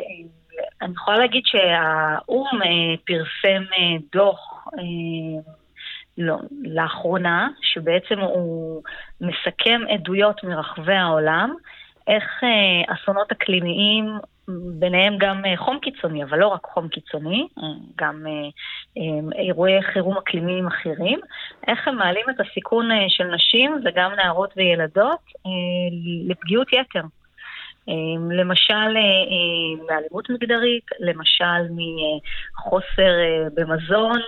אני 0.83 0.93
יכולה 0.93 1.19
להגיד 1.19 1.43
שהאו"ם 1.45 2.59
פרסם 3.05 3.63
דוח 4.13 4.69
לא, 6.19 6.37
לאחרונה, 6.63 7.49
שבעצם 7.63 8.19
הוא 8.19 8.83
מסכם 9.21 9.81
עדויות 9.95 10.45
מרחבי 10.45 10.95
העולם, 10.95 11.55
איך 12.09 12.25
אסונות 12.89 13.33
אקלימיים 13.33 14.19
ביניהם 14.79 15.19
גם 15.19 15.45
אה, 15.45 15.57
חום 15.57 15.79
קיצוני, 15.79 16.25
אבל 16.25 16.39
לא 16.39 16.49
רק 16.49 16.67
חום 16.67 16.89
קיצוני, 16.89 17.47
אה, 17.59 17.65
גם 17.97 18.27
אה, 18.27 19.39
אירועי 19.39 19.83
חירום 19.83 20.17
אקלימיים 20.17 20.67
אחרים, 20.67 21.21
איך 21.69 21.89
הם 21.89 21.97
מעלים 21.97 22.25
את 22.31 22.41
הסיכון 22.41 22.89
של 23.09 23.25
נשים 23.25 23.81
וגם 23.85 24.13
נערות 24.17 24.51
וילדות 24.57 25.21
לפגיעות 26.29 26.69
יתר. 26.73 27.03
למשל 28.31 28.97
מאלימות 29.89 30.31
מגדרית, 30.31 30.85
למשל 31.01 31.61
מחוסר 31.75 33.13
במזון. 33.55 34.21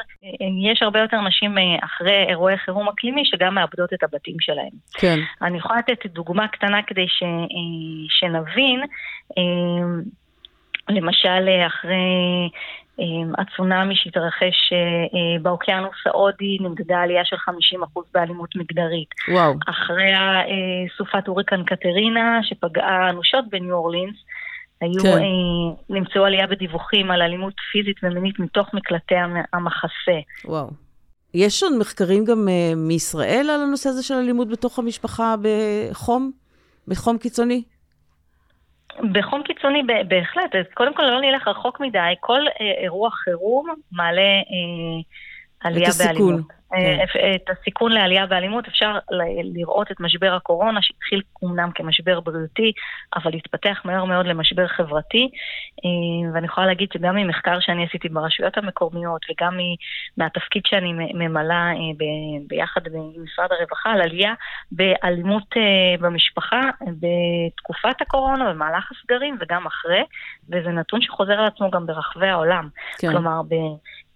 יש 0.73 0.83
הרבה 0.83 1.01
יותר 1.01 1.21
נשים 1.21 1.55
אחרי 1.85 2.25
אירועי 2.29 2.59
חירום 2.59 2.89
אקלימי 2.89 3.23
שגם 3.25 3.55
מאבדות 3.55 3.93
את 3.93 4.03
הבתים 4.03 4.37
שלהם. 4.41 4.71
כן. 4.95 5.19
אני 5.43 5.59
יכולה 5.59 5.79
לתת 5.79 6.07
דוגמה 6.07 6.49
קטנה 6.49 6.83
כדי 6.87 7.07
ש, 7.09 7.23
שנבין. 8.09 8.81
למשל, 10.89 11.49
אחרי 11.67 11.95
אה, 11.95 12.49
הצונאמי 13.39 13.95
שהתרחש 13.97 14.73
אה, 14.73 15.43
באוקיינוס 15.43 15.97
ההודי, 16.07 16.59
נמדדה 16.61 16.99
עלייה 16.99 17.25
של 17.25 17.37
50% 17.37 18.01
באלימות 18.15 18.57
מגדרית. 18.57 19.09
וואו. 19.29 19.55
אחרי 19.69 20.13
סופת 20.97 21.27
הוריקן 21.27 21.65
קטרינה, 21.65 22.41
שפגעה 22.43 23.11
אנושות 23.11 23.45
בניו 23.51 23.75
אורלינס, 23.75 24.17
היו, 24.81 25.03
כן. 25.03 25.23
נמצאו 25.91 26.25
עלייה 26.25 26.47
בדיווחים 26.47 27.11
על 27.11 27.23
אלימות 27.23 27.55
פיזית 27.73 27.97
ומינית 28.03 28.39
מתוך 28.39 28.75
מקלטי 28.75 29.15
המחסה. 29.53 30.19
וואו. 30.45 30.71
יש 31.35 31.63
עוד 31.63 31.73
מחקרים 31.79 32.25
גם 32.25 32.49
מישראל 32.77 33.51
על 33.55 33.61
הנושא 33.61 33.89
הזה 33.89 34.03
של 34.03 34.15
אלימות 34.15 34.49
בתוך 34.49 34.79
המשפחה 34.79 35.35
בחום? 35.43 36.33
בחום 36.89 37.19
קיצוני? 37.19 37.63
בחום 39.13 39.43
קיצוני 39.43 39.83
בהחלט, 40.09 40.55
אז 40.55 40.65
קודם 40.75 40.95
כל 40.95 41.03
לא 41.03 41.21
נלך 41.21 41.49
רחוק 41.49 41.81
מדי, 41.81 42.15
כל 42.21 42.41
אה, 42.61 42.83
אירוע 42.83 43.11
חירום 43.11 43.69
מעלה 43.93 44.41
עלייה 45.65 45.91
באלימות. 45.99 46.63
אה, 46.75 47.07
כן. 47.13 47.33
את 47.35 47.51
הסיכון 47.51 47.93
לעלייה 47.93 48.27
באלימות, 48.27 48.69
אפשר 48.69 48.99
לראות 49.55 49.91
את 49.91 50.01
משבר 50.01 50.35
הקורונה, 50.35 50.83
שהתחיל 50.83 51.21
אומנם 51.43 51.71
כמשבר 51.75 52.21
בריאותי, 52.21 52.73
אבל 53.17 53.35
התפתח 53.35 53.81
מהר 53.85 54.05
מאוד 54.05 54.27
למשבר 54.27 54.69
חברתי. 54.69 55.31
אה, 55.85 56.33
ואני 56.35 56.47
יכולה 56.47 56.67
להגיד 56.67 56.89
שגם 56.93 57.17
ממחקר 57.17 57.61
שאני 57.61 57.87
עשיתי 57.87 58.09
ברשויות 58.09 58.59
המקומיות, 58.59 59.23
וגם 59.31 59.59
מהתפקיד 60.17 60.63
שאני 60.67 60.93
ממלאה 61.15 61.67
אה, 61.69 61.75
ביחד 62.47 62.81
עם 62.87 63.23
משרד 63.25 63.49
הרווחה, 63.53 63.91
על 63.91 64.03
עלייה 64.03 64.35
באלימות 64.73 65.55
במשפחה 66.01 66.61
בתקופת 66.81 68.01
הקורונה, 68.01 68.53
במהלך 68.53 68.93
הסגרים 68.93 69.39
וגם 69.41 69.67
אחרי, 69.67 70.03
וזה 70.49 70.69
נתון 70.69 71.03
שחוזר 71.03 71.33
על 71.33 71.47
עצמו 71.47 71.71
גם 71.71 71.87
ברחבי 71.87 72.29
העולם. 72.29 72.69
כן. 72.99 73.11
כלומר, 73.11 73.41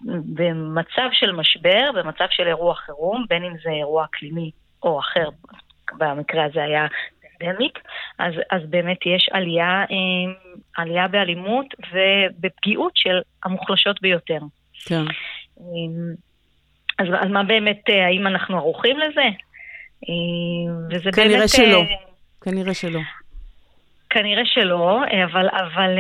במצב 0.04 1.09
של 1.12 1.32
משבר, 1.32 1.90
במצב 1.94 2.26
של 2.30 2.46
אירוע 2.46 2.74
חירום, 2.74 3.24
בין 3.28 3.44
אם 3.44 3.52
זה 3.64 3.70
אירוע 3.70 4.04
אקלימי 4.04 4.50
או 4.82 5.00
אחר, 5.00 5.28
במקרה 5.98 6.44
הזה 6.44 6.62
היה 6.62 6.87
פנדמיק, 7.38 7.78
אז, 8.18 8.35
אז 8.50 8.62
באמת 8.68 8.98
יש 9.06 9.28
עלייה, 9.32 9.85
אה, 9.90 10.32
עלייה 10.76 11.09
באלימות 11.09 11.66
ובפגיעות 11.92 12.92
של 12.94 13.20
המוחלשות 13.44 14.02
ביותר. 14.02 14.38
כן. 14.85 15.02
אה, 15.61 15.64
אז, 16.98 17.06
אז 17.20 17.30
מה 17.30 17.42
באמת, 17.42 17.90
אה, 17.90 18.06
האם 18.06 18.26
אנחנו 18.26 18.56
ערוכים 18.56 18.96
לזה? 18.98 19.28
וזה 20.90 21.11
כנראה 21.12 21.37
באמת... 21.37 21.48
שלא. 21.48 21.82
כנראה 22.40 22.74
שלא. 22.74 23.00
כנראה 24.11 24.42
שלא, 24.46 25.00
אבל, 25.24 25.48
אבל 25.48 25.90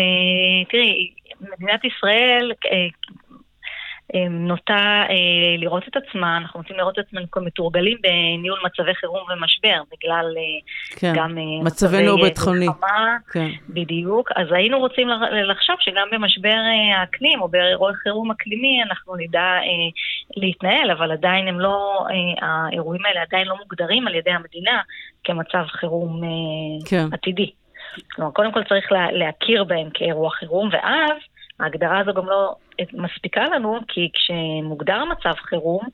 תראי, 0.68 1.10
מדינת 1.40 1.84
ישראל 1.84 2.52
נוטה 4.30 5.04
אה, 5.10 5.56
לראות 5.58 5.88
את 5.88 5.96
עצמה, 5.96 6.36
אנחנו 6.36 6.60
רוצים 6.60 6.76
לראות 6.76 6.98
את 6.98 7.04
עצמנו 7.06 7.30
כמתורגלים 7.30 7.98
בניהול 8.02 8.58
מצבי 8.64 8.94
חירום 8.94 9.20
ומשבר, 9.30 9.82
בגלל 9.92 10.34
אה, 10.36 10.98
כן. 10.98 11.12
גם 11.16 11.38
אה, 11.38 11.64
מצבנו 11.64 12.18
הביטחוני. 12.18 12.66
כן. 13.32 13.48
בדיוק. 13.68 14.30
אז 14.36 14.46
היינו 14.52 14.78
רוצים 14.78 15.08
לחשוב 15.50 15.76
שגם 15.80 16.08
במשבר 16.12 16.58
האקלים 17.00 17.40
או 17.42 17.48
באירועי 17.48 17.94
חירום 17.94 18.30
אקלימי 18.30 18.82
אנחנו 18.82 19.16
נדע 19.16 19.50
להתנהל, 20.36 20.90
אבל 20.90 21.12
עדיין 21.12 21.48
הם 21.48 21.60
לא, 21.60 22.06
האירועים 22.40 23.06
האלה 23.06 23.22
עדיין 23.22 23.46
לא 23.46 23.56
מוגדרים 23.58 24.06
על 24.06 24.14
ידי 24.14 24.30
המדינה 24.30 24.80
כמצב 25.24 25.64
חירום 25.66 26.20
כן. 26.88 27.06
עתידי. 27.12 27.50
כלומר, 28.12 28.30
קודם 28.30 28.52
כל 28.52 28.64
צריך 28.68 28.92
להכיר 29.12 29.64
בהם 29.64 29.88
כאירוע 29.94 30.30
חירום, 30.30 30.68
ואז 30.72 31.16
ההגדרה 31.60 32.00
הזו 32.00 32.14
גם 32.14 32.26
לא 32.26 32.54
מספיקה 32.92 33.44
לנו, 33.44 33.78
כי 33.88 34.10
כשמוגדר 34.14 35.04
מצב 35.04 35.34
חירום, 35.36 35.88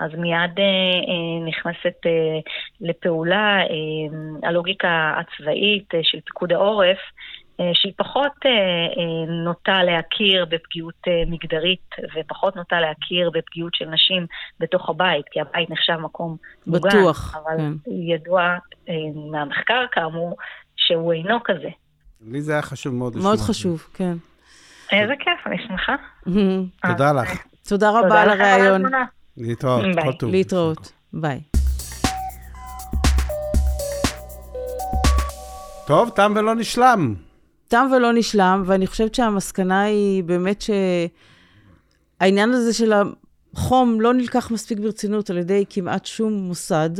אז 0.00 0.10
מיד 0.18 0.58
אה, 0.58 0.64
אה, 0.64 1.48
נכנסת 1.48 2.06
אה, 2.06 2.38
לפעולה 2.80 3.58
אה, 3.60 4.48
הלוגיקה 4.48 5.14
הצבאית 5.16 5.94
אה, 5.94 6.00
של 6.02 6.20
פיקוד 6.20 6.52
העורף, 6.52 6.98
אה, 7.60 7.70
שהיא 7.74 7.92
פחות 7.96 8.32
אה, 8.46 8.50
אה, 8.50 9.44
נוטה 9.44 9.82
להכיר 9.82 10.44
בפגיעות 10.44 10.94
אה, 11.08 11.22
מגדרית 11.26 11.90
ופחות 12.16 12.56
נוטה 12.56 12.80
להכיר 12.80 13.30
בפגיעות 13.34 13.74
של 13.74 13.84
נשים 13.84 14.26
בתוך 14.60 14.88
הבית, 14.88 15.24
כי 15.30 15.40
הבית 15.40 15.70
נחשב 15.70 15.96
מקום 15.96 16.36
מוגן. 16.66 16.88
בטוח, 16.88 17.36
אבל 17.36 17.56
כן. 17.56 17.90
ידוע 17.90 18.42
אה, 18.88 18.94
מהמחקר 19.30 19.84
כאמור 19.92 20.36
שהוא 20.76 21.12
אינו 21.12 21.38
כזה. 21.44 21.68
לי 22.20 22.40
זה 22.40 22.52
היה 22.52 22.62
חשוב 22.62 22.94
מאוד 22.94 23.14
לשמוע. 23.14 23.30
מאוד 23.32 23.40
חשוב, 23.40 23.88
כן. 23.94 24.14
איזה 24.92 25.12
כיף, 25.18 25.46
אני 25.46 25.56
שמחה. 25.68 25.96
תודה 26.86 27.12
לך. 27.12 27.42
תודה 27.68 27.90
רבה 27.90 28.22
על 28.22 28.30
הריאיון. 28.30 28.82
להתראות, 29.36 29.84
כל 30.02 30.12
טוב. 30.12 30.30
להתראות, 30.30 30.92
ביי. 31.12 31.40
טוב, 35.86 36.10
תם 36.10 36.32
ולא 36.36 36.54
נשלם. 36.54 37.14
תם 37.68 37.86
ולא 37.96 38.12
נשלם, 38.12 38.62
ואני 38.66 38.86
חושבת 38.86 39.14
שהמסקנה 39.14 39.82
היא 39.82 40.24
באמת 40.24 40.64
שהעניין 42.20 42.50
הזה 42.50 42.74
של 42.74 42.92
החום 43.54 44.00
לא 44.00 44.14
נלקח 44.14 44.50
מספיק 44.50 44.78
ברצינות 44.78 45.30
על 45.30 45.38
ידי 45.38 45.64
כמעט 45.70 46.06
שום 46.06 46.32
מוסד 46.32 46.90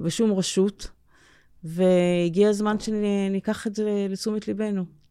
ושום 0.00 0.32
רשות, 0.32 0.90
והגיע 1.64 2.48
הזמן 2.48 2.80
שניקח 2.80 3.66
את 3.66 3.74
זה 3.74 4.06
לתשומת 4.08 4.48
ליבנו. 4.48 5.01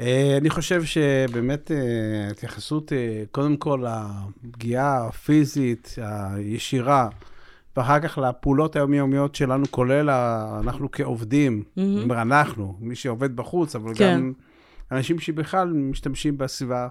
אה, 0.00 0.36
אני 0.36 0.50
חושב 0.50 0.84
שבאמת 0.84 1.70
אה, 1.70 2.30
התייחסות, 2.30 2.92
אה, 2.92 3.22
קודם 3.30 3.56
כל 3.56 3.84
לפגיעה 4.44 5.06
הפיזית, 5.06 5.96
הישירה, 6.02 7.08
ואחר 7.76 8.00
כך 8.00 8.18
לפעולות 8.18 8.76
היומיומיות 8.76 9.34
שלנו, 9.34 9.64
כולל 9.70 10.10
אנחנו 10.64 10.90
כעובדים, 10.90 11.62
mm-hmm. 11.62 11.80
אומר 12.02 12.22
אנחנו, 12.22 12.76
מי 12.80 12.94
שעובד 12.94 13.36
בחוץ, 13.36 13.76
אבל 13.76 13.94
כן. 13.94 14.16
גם 14.16 14.32
אנשים 14.92 15.18
שבכלל 15.18 15.68
משתמשים 15.72 16.38
בסביבה 16.38 16.88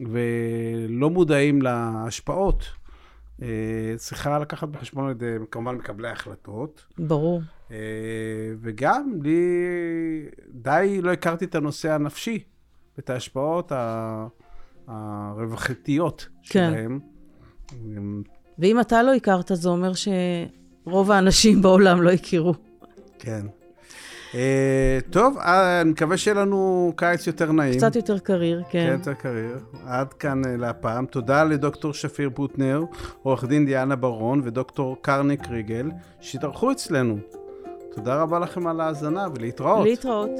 ולא 0.00 1.10
מודעים 1.10 1.62
להשפעות. 1.62 2.64
צריכה 3.96 4.38
לקחת 4.38 4.68
בחשבון 4.68 5.10
ידי, 5.10 5.36
כמובן, 5.50 5.74
מקבלי 5.74 6.08
ההחלטות. 6.08 6.84
ברור. 6.98 7.42
אה, 7.72 7.78
וגם 8.60 9.12
לי 9.22 9.40
די 10.48 10.98
לא 11.02 11.12
הכרתי 11.12 11.44
את 11.44 11.54
הנושא 11.54 11.92
הנפשי 11.92 12.42
ואת 12.96 13.10
ההשפעות 13.10 13.72
הרווחתיות 14.86 16.28
כן. 16.42 16.70
שלהם. 16.70 17.00
ואם 18.58 18.80
אתה 18.80 19.02
לא 19.02 19.14
הכרת, 19.14 19.50
זה 19.54 19.68
אומר 19.68 19.92
שרוב 19.94 21.10
האנשים 21.10 21.62
בעולם 21.62 22.02
לא 22.02 22.10
הכירו. 22.10 22.54
כן. 23.18 23.46
Uh, 24.32 24.34
טוב, 25.10 25.38
uh, 25.38 25.42
אני 25.80 25.90
מקווה 25.90 26.16
שיהיה 26.16 26.34
לנו 26.34 26.92
קיץ 26.96 27.26
יותר 27.26 27.52
נעים. 27.52 27.78
קצת 27.78 27.96
יותר 27.96 28.18
קריר, 28.18 28.62
כן. 28.70 28.86
כן, 28.86 28.92
יותר 28.92 29.14
קריר. 29.14 29.58
עד 29.86 30.12
כאן 30.12 30.44
uh, 30.44 30.48
להפעם. 30.48 31.06
תודה 31.06 31.44
לדוקטור 31.44 31.92
שפיר 31.94 32.28
בוטנר, 32.28 32.84
עורך 33.22 33.44
דין 33.44 33.66
דיאנה 33.66 33.96
ברון 33.96 34.40
ודוקטור 34.44 34.96
קרני 35.00 35.36
קריגל, 35.36 35.90
שהתארחו 36.20 36.72
אצלנו. 36.72 37.18
תודה 37.94 38.22
רבה 38.22 38.38
לכם 38.38 38.66
על 38.66 38.80
ההאזנה 38.80 39.26
ולהתראות. 39.34 39.84
להתראות. 39.84 40.30